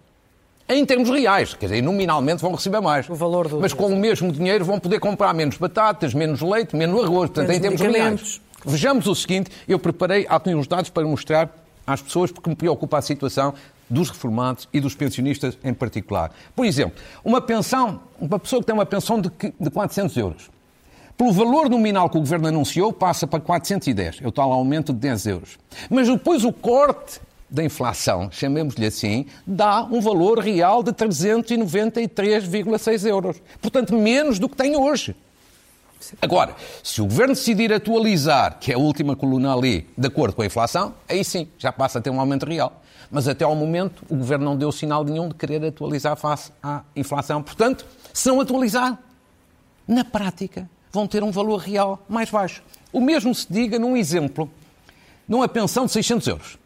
Em 0.68 0.84
termos 0.84 1.10
reais, 1.12 1.54
quer 1.54 1.68
dizer, 1.68 1.84
nominalmente 1.84 2.42
vão 2.42 2.52
receber 2.52 2.82
mais. 2.82 3.08
O 3.08 3.14
valor 3.14 3.48
do 3.48 3.62
Mas 3.62 3.72
com 3.72 3.86
o 3.86 3.96
mesmo 3.96 4.32
dinheiro 4.32 4.66
vão 4.66 4.80
poder 4.80 5.00
comprar 5.00 5.32
menos 5.32 5.58
batatas, 5.58 6.16
menos 6.16 6.42
leite, 6.42 6.76
menos 6.76 7.04
arroz. 7.04 7.30
Portanto, 7.30 7.48
Menos 7.48 7.58
em 7.58 7.62
termos 7.62 7.82
reais. 7.82 8.42
Vejamos 8.66 9.06
o 9.06 9.14
seguinte, 9.14 9.52
eu 9.68 9.78
preparei 9.78 10.26
alguns 10.28 10.66
dados 10.68 10.90
para 10.90 11.06
mostrar 11.06 11.52
às 11.86 12.02
pessoas 12.02 12.32
porque 12.32 12.50
me 12.50 12.56
preocupa 12.56 12.98
a 12.98 13.02
situação 13.04 13.54
dos 13.88 14.10
reformados 14.10 14.68
e 14.74 14.80
dos 14.80 14.96
pensionistas 14.96 15.56
em 15.64 15.72
particular. 15.72 16.32
Por 16.56 16.66
exemplo, 16.66 17.00
uma 17.24 17.40
pensão, 17.40 18.02
uma 18.20 18.40
pessoa 18.40 18.60
que 18.62 18.66
tem 18.66 18.74
uma 18.74 18.88
pensão 18.88 19.22
de 19.22 19.30
400 19.70 20.18
euros, 20.18 20.50
pelo 21.18 21.32
valor 21.32 21.70
nominal 21.70 22.10
que 22.10 22.18
o 22.18 22.20
Governo 22.20 22.48
anunciou, 22.48 22.92
passa 22.92 23.26
para 23.26 23.40
410, 23.40 24.20
é 24.22 24.28
o 24.28 24.32
tal 24.32 24.52
aumento 24.52 24.92
de 24.92 25.00
10 25.00 25.28
euros. 25.28 25.58
Mas 25.90 26.08
depois 26.08 26.44
o 26.44 26.52
corte 26.52 27.22
da 27.50 27.64
inflação, 27.64 28.30
chamemos-lhe 28.32 28.86
assim, 28.86 29.26
dá 29.48 29.84
um 29.84 30.02
valor 30.02 30.40
real 30.40 30.84
de 30.84 30.92
393,6 30.92 33.08
euros. 33.08 33.42
Portanto, 33.62 33.96
menos 33.96 34.40
do 34.40 34.50
que 34.50 34.58
tem 34.58 34.76
hoje. 34.76 35.16
Agora, 36.22 36.54
se 36.84 37.02
o 37.02 37.06
Governo 37.06 37.34
decidir 37.34 37.72
atualizar, 37.72 38.58
que 38.60 38.72
é 38.72 38.76
a 38.76 38.78
última 38.78 39.16
coluna 39.16 39.56
ali, 39.56 39.88
de 39.98 40.08
acordo 40.08 40.36
com 40.36 40.42
a 40.42 40.46
inflação, 40.46 40.94
aí 41.08 41.24
sim, 41.24 41.48
já 41.58 41.72
passa 41.72 42.00
a 42.00 42.02
ter 42.02 42.10
um 42.10 42.20
aumento 42.20 42.46
real. 42.46 42.82
Mas 43.10 43.28
até 43.28 43.46
ao 43.46 43.56
momento 43.56 44.04
o 44.10 44.18
Governo 44.18 44.46
não 44.46 44.58
deu 44.58 44.72
sinal 44.72 45.04
nenhum 45.04 45.30
de 45.30 45.36
querer 45.36 45.64
atualizar 45.64 46.16
face 46.18 46.52
à 46.62 46.82
inflação. 46.96 47.42
Portanto, 47.42 47.86
se 48.14 48.28
não 48.28 48.42
atualizar, 48.42 49.00
na 49.88 50.04
prática, 50.04 50.70
vão 50.96 51.06
ter 51.06 51.24
um 51.24 51.30
valor 51.30 51.58
real 51.58 52.04
mais 52.10 52.32
baixo. 52.32 52.64
O 52.92 53.00
mesmo 53.00 53.36
se 53.36 53.46
diga 53.48 53.78
num 53.78 53.96
exemplo, 53.96 54.50
numa 55.28 55.48
pensão 55.48 55.86
de 55.86 55.92
600 55.92 56.28
euros. 56.28 56.58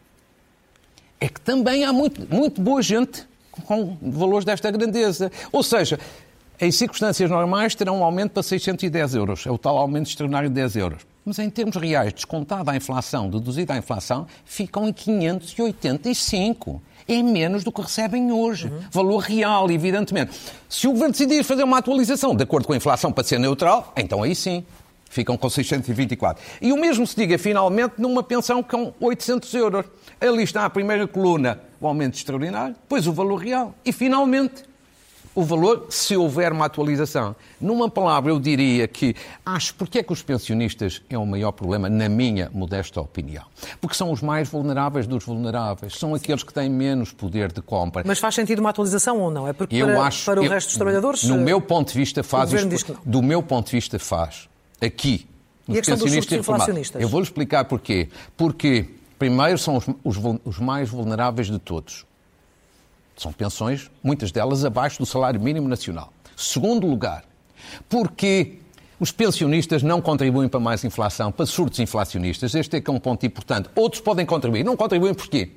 É 1.20 1.28
que 1.28 1.40
também 1.40 1.84
há 1.84 1.92
muito, 1.92 2.26
muito 2.34 2.62
boa 2.62 2.80
gente 2.80 3.28
com 3.66 3.98
valores 4.00 4.44
desta 4.44 4.70
grandeza. 4.70 5.30
Ou 5.52 5.62
seja, 5.62 5.98
em 6.60 6.70
circunstâncias 6.70 7.28
normais 7.28 7.74
terão 7.74 7.98
um 7.98 8.04
aumento 8.04 8.32
para 8.32 8.42
610 8.42 9.14
euros. 9.14 9.46
É 9.46 9.50
o 9.50 9.58
tal 9.58 9.76
aumento 9.76 10.08
extraordinário 10.08 10.48
de 10.48 10.54
10 10.54 10.76
euros. 10.76 11.06
Mas 11.24 11.38
em 11.38 11.50
termos 11.50 11.76
reais, 11.76 12.12
descontada 12.12 12.70
a 12.70 12.76
inflação, 12.76 13.28
deduzida 13.28 13.74
a 13.74 13.76
inflação, 13.76 14.26
ficam 14.44 14.88
em 14.88 14.92
585. 14.92 16.80
É 17.08 17.22
menos 17.22 17.64
do 17.64 17.72
que 17.72 17.80
recebem 17.80 18.32
hoje. 18.32 18.72
Valor 18.90 19.18
real, 19.18 19.70
evidentemente. 19.70 20.32
Se 20.68 20.86
o 20.86 20.92
Governo 20.92 21.12
decidir 21.12 21.44
fazer 21.44 21.64
uma 21.64 21.78
atualização 21.78 22.34
de 22.34 22.42
acordo 22.42 22.66
com 22.66 22.72
a 22.72 22.76
inflação 22.76 23.12
para 23.12 23.24
ser 23.24 23.38
neutral, 23.38 23.92
então 23.96 24.22
aí 24.22 24.34
sim. 24.34 24.64
Ficam 25.10 25.36
com 25.36 25.50
624. 25.50 26.40
E 26.62 26.72
o 26.72 26.76
mesmo 26.76 27.04
se 27.04 27.16
diga, 27.16 27.36
finalmente, 27.36 27.94
numa 27.98 28.22
pensão 28.22 28.62
com 28.62 28.92
800 29.00 29.52
euros. 29.54 29.84
Ali 30.20 30.44
está 30.44 30.64
a 30.64 30.70
primeira 30.70 31.04
coluna, 31.08 31.60
o 31.80 31.88
aumento 31.88 32.14
extraordinário, 32.14 32.76
depois 32.80 33.08
o 33.08 33.12
valor 33.12 33.38
real. 33.38 33.74
E, 33.84 33.92
finalmente, 33.92 34.69
o 35.40 35.44
valor, 35.44 35.86
se 35.90 36.16
houver 36.16 36.52
uma 36.52 36.66
atualização. 36.66 37.34
Numa 37.60 37.88
palavra, 37.90 38.30
eu 38.32 38.38
diria 38.38 38.86
que 38.86 39.14
acho 39.44 39.74
porque 39.74 39.98
é 39.98 40.02
que 40.02 40.12
os 40.12 40.22
pensionistas 40.22 41.02
é 41.08 41.16
o 41.16 41.26
maior 41.26 41.52
problema, 41.52 41.88
na 41.88 42.08
minha 42.08 42.50
modesta 42.52 43.00
opinião. 43.00 43.44
Porque 43.80 43.96
são 43.96 44.10
os 44.12 44.20
mais 44.22 44.48
vulneráveis 44.48 45.06
dos 45.06 45.24
vulneráveis, 45.24 45.96
são 45.98 46.14
aqueles 46.14 46.42
que 46.42 46.52
têm 46.52 46.68
menos 46.68 47.12
poder 47.12 47.52
de 47.52 47.62
compra. 47.62 48.02
Mas 48.06 48.18
faz 48.18 48.34
sentido 48.34 48.58
uma 48.60 48.70
atualização 48.70 49.18
ou 49.18 49.30
não? 49.30 49.48
É 49.48 49.52
porque 49.52 49.76
Eu 49.76 49.86
para, 49.86 50.02
acho, 50.04 50.24
para 50.24 50.40
o 50.40 50.44
eu- 50.44 50.50
resto 50.50 50.68
dos 50.68 50.76
trabalhadores... 50.76 51.22
No 51.24 51.36
eh, 51.36 51.38
meu 51.38 51.60
ponto 51.60 51.92
de 51.92 51.98
vista, 51.98 52.22
faz. 52.22 52.52
isto- 52.52 52.68
diz 52.68 52.82
que 52.82 52.92
não. 52.92 53.00
do 53.04 53.22
meu 53.22 53.42
ponto 53.42 53.66
de 53.66 53.72
vista, 53.72 53.98
faz. 53.98 54.48
Aqui. 54.80 55.26
E 55.68 55.72
nos 55.72 55.78
a 55.78 55.80
questão 55.80 55.94
dos 55.96 56.04
pensionistas 56.04 56.12
surtos 56.14 56.36
reformados. 56.38 56.62
inflacionistas? 56.64 57.02
Eu 57.02 57.08
vou-lhe 57.08 57.24
explicar 57.24 57.64
porquê. 57.64 58.08
Porque, 58.36 58.86
primeiro, 59.18 59.56
são 59.58 59.76
os, 59.76 59.86
os 60.04 60.16
os 60.44 60.58
mais 60.58 60.88
vulneráveis 60.88 61.48
de 61.48 61.58
todos. 61.58 62.04
São 63.20 63.34
pensões, 63.34 63.90
muitas 64.02 64.32
delas 64.32 64.64
abaixo 64.64 64.98
do 64.98 65.04
salário 65.04 65.38
mínimo 65.38 65.68
nacional. 65.68 66.10
Segundo 66.34 66.86
lugar, 66.86 67.22
porque 67.86 68.54
os 68.98 69.12
pensionistas 69.12 69.82
não 69.82 70.00
contribuem 70.00 70.48
para 70.48 70.58
mais 70.58 70.82
inflação, 70.84 71.30
para 71.30 71.44
surtos 71.44 71.78
inflacionistas. 71.80 72.54
Este 72.54 72.78
é 72.78 72.80
que 72.80 72.88
é 72.88 72.92
um 72.94 72.98
ponto 72.98 73.26
importante. 73.26 73.68
Outros 73.76 74.00
podem 74.00 74.24
contribuir. 74.24 74.64
Não 74.64 74.74
contribuem 74.74 75.12
porquê? 75.12 75.50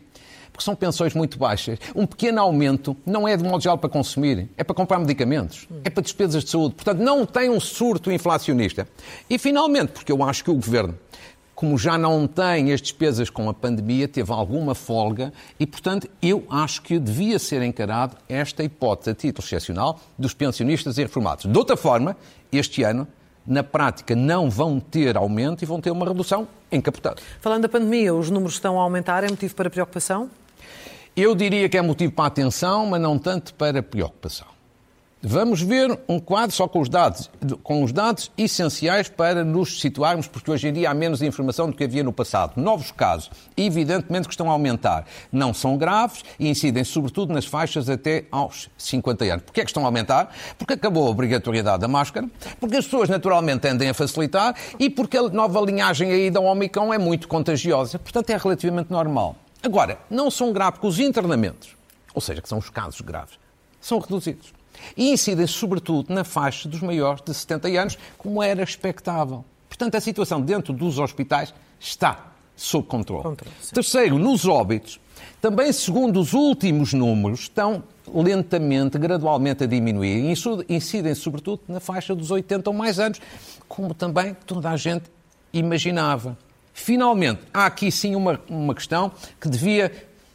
Porque 0.52 0.66
são 0.66 0.76
pensões 0.76 1.14
muito 1.14 1.40
baixas. 1.40 1.80
Um 1.96 2.06
pequeno 2.06 2.42
aumento 2.42 2.98
não 3.06 3.26
é 3.26 3.38
de 3.38 3.46
modo 3.46 3.64
geral 3.64 3.78
para 3.78 3.90
consumir, 3.90 4.50
é 4.58 4.64
para 4.66 4.76
comprar 4.76 5.00
medicamentos, 5.00 5.66
é 5.86 5.90
para 5.90 6.04
despesas 6.04 6.44
de 6.44 6.50
saúde. 6.50 6.76
Portanto, 6.76 7.00
não 7.00 7.26
tem 7.26 7.50
um 7.50 7.62
surto 7.62 8.12
inflacionista. 8.12 8.86
E, 9.30 9.40
finalmente, 9.40 9.94
porque 9.94 10.12
eu 10.12 10.22
acho 10.22 10.44
que 10.44 10.52
o 10.52 10.56
Governo 10.56 11.00
como 11.64 11.78
já 11.78 11.98
não 11.98 12.28
tem 12.28 12.74
as 12.74 12.82
despesas 12.82 13.30
com 13.30 13.50
a 13.50 13.54
pandemia, 13.54 14.06
teve 14.06 14.34
alguma 14.34 14.76
folga 14.76 15.32
e, 15.58 15.66
portanto, 15.66 16.10
eu 16.22 16.44
acho 16.50 16.82
que 16.82 17.00
devia 17.00 17.40
ser 17.40 17.62
encarado 17.62 18.18
esta 18.28 18.66
hipótese 18.66 19.12
a 19.12 19.16
título 19.16 19.48
excepcional 19.48 19.98
dos 20.20 20.34
pensionistas 20.34 20.98
e 20.98 21.04
reformados. 21.04 21.46
De 21.46 21.58
outra 21.58 21.78
forma, 21.78 22.18
este 22.52 22.84
ano, 22.84 23.08
na 23.48 23.64
prática, 23.64 24.14
não 24.14 24.50
vão 24.50 24.78
ter 24.78 25.16
aumento 25.16 25.64
e 25.64 25.66
vão 25.66 25.80
ter 25.80 25.92
uma 25.92 26.06
redução 26.06 26.46
encapotada. 26.70 27.22
Falando 27.40 27.62
da 27.62 27.70
pandemia, 27.70 28.14
os 28.14 28.30
números 28.30 28.56
estão 28.56 28.78
a 28.78 28.84
aumentar, 28.84 29.24
é 29.24 29.30
motivo 29.30 29.56
para 29.56 29.70
preocupação? 29.70 30.30
Eu 31.16 31.34
diria 31.34 31.70
que 31.70 31.78
é 31.78 31.82
motivo 31.82 32.12
para 32.12 32.26
atenção, 32.26 32.88
mas 32.88 33.00
não 33.00 33.18
tanto 33.18 33.54
para 33.54 33.82
preocupação. 33.82 34.53
Vamos 35.26 35.62
ver 35.62 35.98
um 36.10 36.20
quadro 36.20 36.54
só 36.54 36.68
com 36.68 36.82
os 36.82 36.90
dados, 36.90 37.32
com 37.64 37.82
os 37.82 37.94
dados 37.94 38.30
essenciais 38.38 39.08
para 39.08 39.46
nos 39.46 39.80
situarmos, 39.80 40.28
porque 40.28 40.52
hoje 40.52 40.68
em 40.68 40.74
dia 40.74 40.92
há 40.92 40.94
menos 40.94 41.22
informação 41.22 41.70
do 41.70 41.78
que 41.78 41.86
havia 41.86 42.04
no 42.04 42.12
passado. 42.12 42.62
Novos 42.62 42.92
casos, 42.92 43.32
evidentemente 43.56 44.28
que 44.28 44.34
estão 44.34 44.50
a 44.50 44.52
aumentar. 44.52 45.06
Não 45.32 45.54
são 45.54 45.78
graves 45.78 46.26
e 46.38 46.50
incidem 46.50 46.84
sobretudo 46.84 47.34
nas 47.34 47.46
faixas 47.46 47.88
até 47.88 48.26
aos 48.30 48.70
50 48.78 49.24
anos. 49.24 49.44
Porquê 49.46 49.62
é 49.62 49.64
que 49.64 49.70
estão 49.70 49.84
a 49.84 49.86
aumentar? 49.86 50.30
Porque 50.58 50.74
acabou 50.74 51.08
a 51.08 51.12
obrigatoriedade 51.12 51.80
da 51.80 51.88
máscara, 51.88 52.30
porque 52.60 52.76
as 52.76 52.84
pessoas 52.84 53.08
naturalmente 53.08 53.62
tendem 53.62 53.88
a 53.88 53.94
facilitar 53.94 54.54
e 54.78 54.90
porque 54.90 55.16
a 55.16 55.30
nova 55.30 55.62
linhagem 55.62 56.12
aí 56.12 56.30
da 56.30 56.42
Omicron 56.42 56.94
é 56.94 56.98
muito 56.98 57.30
contagiosa. 57.30 57.98
Portanto, 57.98 58.30
é 58.30 58.36
relativamente 58.36 58.92
normal. 58.92 59.38
Agora, 59.64 60.00
não 60.10 60.30
são 60.30 60.52
graves 60.52 60.82
porque 60.82 60.88
os 60.88 61.00
internamentos, 61.00 61.78
ou 62.14 62.20
seja, 62.20 62.42
que 62.42 62.50
são 62.50 62.58
os 62.58 62.70
casos 62.70 63.00
graves, 63.00 63.40
são 63.80 64.00
reduzidos. 64.00 64.63
E 64.96 65.12
incidem 65.12 65.48
sobretudo 65.48 66.14
na 66.14 66.24
faixa 66.24 66.68
dos 66.68 66.82
maiores 66.82 67.22
de 67.22 67.34
70 67.34 67.68
anos, 67.70 67.98
como 68.18 68.42
era 68.42 68.64
expectável. 68.64 69.46
Portanto, 69.68 69.96
a 69.96 70.02
situação 70.02 70.42
dentro 70.42 70.74
dos 70.74 71.00
hospitais 71.00 71.54
está 71.80 72.34
sob 72.56 72.88
controle. 72.88 73.24
Controle. 73.24 73.56
Terceiro, 73.74 74.20
nos 74.20 74.46
óbitos, 74.46 75.00
também 75.42 75.72
segundo 75.74 76.20
os 76.20 76.34
últimos 76.34 76.94
números, 76.94 77.42
estão 77.42 77.84
lentamente, 78.14 78.98
gradualmente 78.98 79.64
a 79.64 79.68
diminuir. 79.68 80.32
E 80.32 80.74
incidem 80.74 81.16
sobretudo 81.16 81.62
na 81.68 81.80
faixa 81.80 82.14
dos 82.14 82.32
80 82.32 82.70
ou 82.70 82.76
mais 82.76 83.00
anos, 83.00 83.20
como 83.68 83.94
também 83.94 84.36
toda 84.46 84.70
a 84.70 84.78
gente 84.78 85.06
imaginava. 85.52 86.38
Finalmente, 86.74 87.42
há 87.54 87.66
aqui 87.66 87.92
sim 87.92 88.16
uma, 88.16 88.40
uma 88.50 88.74
questão 88.74 89.12
que 89.40 89.48
devia 89.48 89.92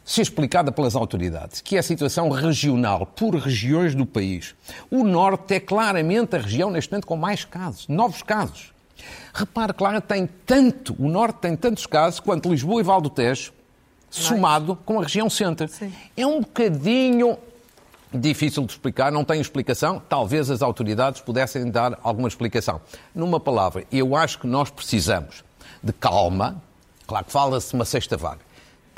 ser 0.09 0.23
explicada 0.23 0.71
pelas 0.71 0.95
autoridades, 0.95 1.61
que 1.61 1.75
é 1.75 1.79
a 1.79 1.83
situação 1.83 2.29
regional, 2.29 3.05
por 3.05 3.35
regiões 3.35 3.93
do 3.93 4.07
país. 4.07 4.55
O 4.89 5.03
Norte 5.03 5.53
é 5.53 5.59
claramente 5.59 6.35
a 6.35 6.39
região, 6.39 6.71
neste 6.71 6.91
momento, 6.91 7.05
com 7.05 7.15
mais 7.15 7.45
casos, 7.45 7.87
novos 7.87 8.23
casos. 8.23 8.73
Repare, 9.31 9.71
claro, 9.71 10.01
tem 10.01 10.27
tanto, 10.47 10.95
o 10.97 11.07
Norte 11.07 11.37
tem 11.41 11.55
tantos 11.55 11.85
casos 11.85 12.19
quanto 12.19 12.49
Lisboa 12.49 12.81
e 12.81 12.83
Val 12.83 12.99
do 12.99 13.09
Tejo, 13.11 13.53
somado 14.09 14.75
com 14.83 14.99
a 14.99 15.03
região 15.03 15.29
centro. 15.29 15.67
Sim. 15.67 15.93
É 16.17 16.25
um 16.25 16.39
bocadinho 16.39 17.37
difícil 18.11 18.65
de 18.65 18.71
explicar, 18.71 19.11
não 19.11 19.23
tem 19.23 19.39
explicação. 19.39 20.01
Talvez 20.09 20.49
as 20.49 20.63
autoridades 20.63 21.21
pudessem 21.21 21.69
dar 21.69 21.99
alguma 22.01 22.27
explicação. 22.27 22.81
Numa 23.13 23.39
palavra, 23.39 23.85
eu 23.91 24.15
acho 24.15 24.39
que 24.39 24.47
nós 24.47 24.71
precisamos 24.71 25.43
de 25.83 25.93
calma. 25.93 26.59
Claro 27.05 27.25
que 27.25 27.31
fala-se 27.31 27.75
uma 27.75 27.85
sexta 27.85 28.17
vaga. 28.17 28.48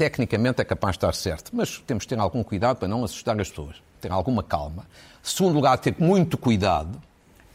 Tecnicamente 0.02 0.60
é 0.60 0.66
capaz 0.66 0.94
de 0.94 0.98
estar 0.98 1.14
certo, 1.14 1.52
mas 1.54 1.78
temos 1.86 2.06
de 2.06 2.10
ter 2.10 2.18
algum 2.18 2.42
cuidado 2.42 2.78
para 2.78 2.88
não 2.88 3.04
assustar 3.04 3.40
as 3.40 3.50
pessoas. 3.50 3.76
Ter 4.02 4.12
alguma 4.12 4.42
calma. 4.42 4.88
Segundo 5.22 5.54
lugar, 5.54 5.78
ter 5.78 5.94
muito 6.00 6.40
cuidado. 6.40 7.00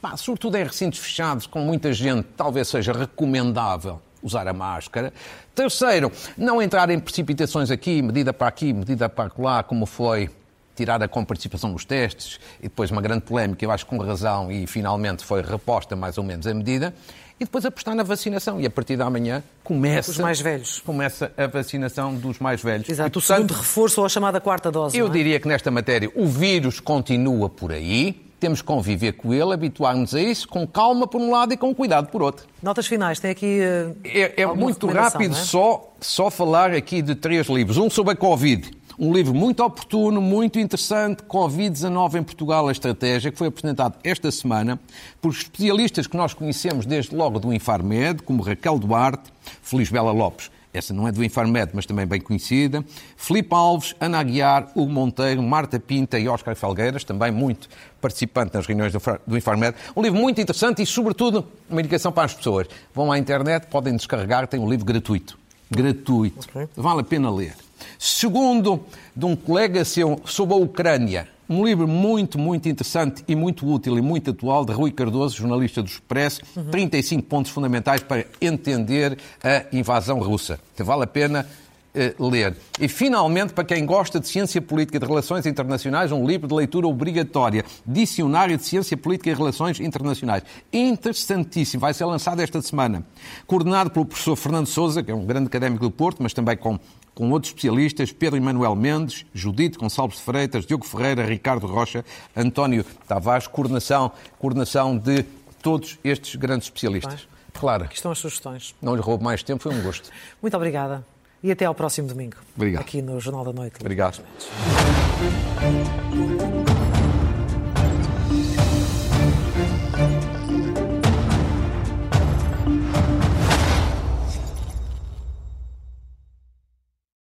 Pá, 0.00 0.16
sobretudo 0.16 0.56
em 0.56 0.62
recintos 0.62 1.00
fechados, 1.00 1.44
com 1.44 1.59
muita 1.59 1.92
gente, 1.92 2.24
talvez 2.37 2.68
seja 2.68 2.92
recomendável 2.92 4.00
usar 4.22 4.46
a 4.46 4.52
máscara. 4.52 5.12
Terceiro, 5.56 6.12
não 6.38 6.62
entrar 6.62 6.88
em 6.88 7.00
precipitações 7.00 7.68
aqui, 7.68 8.00
medida 8.00 8.32
para 8.32 8.46
aqui, 8.46 8.72
medida 8.72 9.09
para 9.09 9.28
lá, 9.37 9.64
como 9.64 9.85
foi 9.85 10.30
tirar 10.77 11.03
a 11.03 11.09
comparticipação 11.09 11.71
nos 11.71 11.85
testes 11.85 12.39
e 12.61 12.65
depois 12.65 12.91
uma 12.91 13.01
grande 13.03 13.23
polémica, 13.23 13.65
eu 13.65 13.71
acho 13.71 13.87
com 13.87 13.97
razão, 13.99 14.51
e 14.53 14.67
finalmente 14.67 15.25
foi 15.25 15.43
reposta 15.43 15.97
mais 15.97 16.19
ou 16.19 16.25
menos 16.25 16.47
a 16.47 16.55
medida. 16.55 16.95
E 17.39 17.45
depois 17.45 17.67
apostar 17.67 17.95
na 17.95 18.03
vacinação. 18.03 18.59
E 18.59 18.65
a 18.65 18.71
partir 18.71 18.97
da 18.97 19.11
manhã 19.11 19.43
começa, 19.62 20.11
Os 20.11 20.17
mais 20.19 20.41
velhos. 20.41 20.81
começa 20.81 21.31
a 21.37 21.47
vacinação 21.47 22.15
dos 22.15 22.39
mais 22.39 22.62
velhos. 22.62 22.89
Exato, 22.89 23.09
E, 23.09 23.11
o 23.11 23.12
portanto, 23.12 23.37
segundo 23.37 23.53
reforço 23.53 24.01
ou 24.01 24.07
a 24.07 24.09
chamada 24.09 24.41
quarta 24.41 24.71
dose. 24.71 24.97
eu 24.97 25.07
é? 25.07 25.11
diria 25.11 25.39
que 25.39 25.47
nesta 25.47 25.71
matéria 25.71 26.11
o 26.15 26.27
vírus 26.27 26.81
continua 26.81 27.51
por 27.51 27.73
aí, 27.73 28.23
temos 28.41 28.62
que 28.62 28.67
conviver 28.67 29.12
com 29.12 29.35
ele, 29.35 29.53
habituar-nos 29.53 30.15
a 30.15 30.21
isso, 30.21 30.49
com 30.49 30.67
calma 30.67 31.07
por 31.07 31.21
um 31.21 31.31
lado 31.31 31.53
e 31.53 31.59
com 31.59 31.75
cuidado 31.75 32.09
por 32.09 32.23
outro. 32.23 32.47
Notas 32.62 32.87
finais, 32.87 33.21
tem 33.21 33.31
aqui. 33.31 33.61
eh, 33.61 33.93
É, 34.03 34.43
é 34.43 34.47
muito 34.47 34.87
rápido 34.87 35.33
é? 35.35 35.39
só, 35.39 35.93
só 36.01 36.31
falar 36.31 36.71
aqui 36.73 37.03
de 37.03 37.15
três 37.15 37.49
livros. 37.49 37.77
Um 37.77 37.91
sobre 37.91 38.12
a 38.15 38.17
Covid, 38.17 38.71
um 38.98 39.12
livro 39.12 39.35
muito 39.35 39.62
oportuno, 39.62 40.20
muito 40.20 40.59
interessante, 40.59 41.22
Covid-19 41.24 42.14
em 42.18 42.22
Portugal, 42.22 42.68
a 42.68 42.72
estratégia, 42.72 43.30
que 43.30 43.38
foi 43.38 43.48
apresentado 43.48 43.94
esta 44.02 44.30
semana 44.30 44.78
por 45.20 45.30
especialistas 45.32 46.06
que 46.06 46.16
nós 46.16 46.32
conhecemos 46.35 46.87
desde 46.87 47.14
logo 47.14 47.38
do 47.38 47.52
Infarmed, 47.52 48.22
como 48.22 48.42
Raquel 48.42 48.78
Duarte, 48.78 49.30
Feliz 49.62 49.90
Bela 49.90 50.12
Lopes. 50.12 50.50
Essa 50.72 50.92
não 50.92 51.09
é 51.09 51.12
do 51.12 51.24
Infarmed, 51.24 51.70
mas 51.72 51.87
também 51.87 52.06
bem 52.06 52.20
conhecida. 52.20 52.85
Filipe 53.16 53.48
Alves, 53.54 53.94
Ana 53.98 54.18
Aguiar, 54.18 54.70
Hugo 54.74 54.92
Monteiro, 54.92 55.42
Marta 55.42 55.80
Pinta 55.80 56.18
e 56.18 56.28
Óscar 56.28 56.54
Felgueiras, 56.54 57.02
também 57.02 57.30
muito 57.32 57.66
participante 57.98 58.54
nas 58.54 58.66
reuniões 58.66 58.92
do 58.92 59.00
Far- 59.00 59.20
do 59.26 59.38
Infarmed. 59.38 59.74
Um 59.96 60.02
livro 60.02 60.20
muito 60.20 60.38
interessante 60.38 60.82
e, 60.82 60.87
sobretudo, 60.87 61.46
uma 61.70 61.80
indicação 61.80 62.12
para 62.12 62.24
as 62.24 62.35
pessoas. 62.35 62.66
Vão 62.94 63.11
à 63.11 63.18
internet, 63.18 63.66
podem 63.68 63.96
descarregar, 63.96 64.46
tem 64.46 64.61
um 64.61 64.68
livro 64.68 64.85
gratuito. 64.85 65.38
Gratuito. 65.70 66.46
Ok. 66.46 66.68
Vale 66.76 67.00
a 67.00 67.04
pena 67.04 67.30
ler. 67.30 67.54
Segundo, 67.99 68.85
de 69.15 69.25
um 69.25 69.35
colega 69.35 69.85
seu 69.85 70.21
sobre 70.25 70.55
a 70.55 70.59
Ucrânia. 70.59 71.29
Um 71.49 71.65
livro 71.65 71.87
muito, 71.87 72.39
muito 72.39 72.69
interessante 72.69 73.23
e 73.29 73.37
muito 73.37 73.65
útil 73.71 73.97
e 73.97 74.03
muito 74.03 74.33
atual 74.33 74.65
de 74.65 74.73
Rui 74.73 74.91
Cardoso, 74.91 75.37
jornalista 75.37 75.81
do 75.81 75.89
Expresso. 75.89 76.41
35 76.73 77.23
pontos 77.23 77.53
fundamentais 77.53 78.03
para 78.03 78.25
entender 78.41 79.17
a 79.43 79.65
invasão 79.77 80.19
russa. 80.19 80.59
Vale 80.77 81.05
a 81.05 81.07
pena 81.07 81.47
eh, 81.96 82.14
ler. 82.20 82.54
E, 82.78 82.87
finalmente, 82.88 83.54
para 83.54 83.64
quem 83.64 83.87
gosta 83.87 84.20
de 84.20 84.28
ciência 84.28 84.61
política 84.61 84.98
e 84.98 85.00
de 85.00 85.06
relações 85.06 85.46
internacionais, 85.46 86.12
um 86.12 86.26
livro 86.26 86.46
de 86.46 86.54
leitura 86.54 86.87
obrigatória. 86.87 87.64
Dicionário 87.87 88.59
de 88.59 88.64
Ciência 88.64 88.96
Política 88.96 89.30
e 89.30 89.35
Relações 89.35 89.80
Internacionais. 89.80 90.42
Interessantíssimo. 90.70 91.80
Vai 91.80 91.94
ser 91.94 92.04
lançado 92.04 92.40
esta 92.40 92.61
semana. 92.61 93.02
Coordenado 93.46 93.90
pelo 93.90 94.04
professor 94.04 94.37
Fernando 94.37 94.66
Souza, 94.66 95.02
que 95.02 95.11
é 95.11 95.14
um 95.14 95.24
grande 95.24 95.46
académico 95.46 95.82
do 95.85 95.90
Porto, 95.90 96.22
mas 96.22 96.35
também 96.35 96.56
com, 96.56 96.78
com 97.14 97.30
outros 97.30 97.50
especialistas, 97.50 98.12
Pedro 98.12 98.37
Emanuel 98.37 98.76
Mendes, 98.76 99.24
Judite 99.32 99.78
Gonçalves 99.78 100.18
de 100.18 100.22
Freitas, 100.22 100.66
Diogo 100.66 100.85
Ferreira, 100.85 101.24
Ricardo 101.24 101.66
Rocha, 101.66 102.04
António 102.37 102.85
Tavares, 103.09 103.46
coordenação, 103.46 104.12
coordenação 104.38 104.98
de 104.98 105.24
todos 105.62 105.98
estes 106.04 106.35
grandes 106.37 106.66
especialistas. 106.66 107.26
Claro, 107.59 107.85
Aqui 107.85 107.94
estão 107.94 108.12
as 108.12 108.18
sugestões. 108.18 108.74
não 108.82 108.94
lhe 108.94 109.00
roubo 109.00 109.24
mais 109.24 109.42
tempo, 109.42 109.62
foi 109.62 109.74
um 109.74 109.82
gosto. 109.82 110.11
Muito 110.42 110.54
obrigada. 110.54 111.04
E 111.42 111.51
até 111.51 111.64
ao 111.64 111.75
próximo 111.75 112.09
domingo. 112.09 112.37
Obrigado. 112.57 112.83
Aqui 112.83 113.03
no 113.03 113.20
Jornal 113.20 113.44
da 113.44 113.53
Noite. 113.53 113.77
Obrigado. 113.81 114.22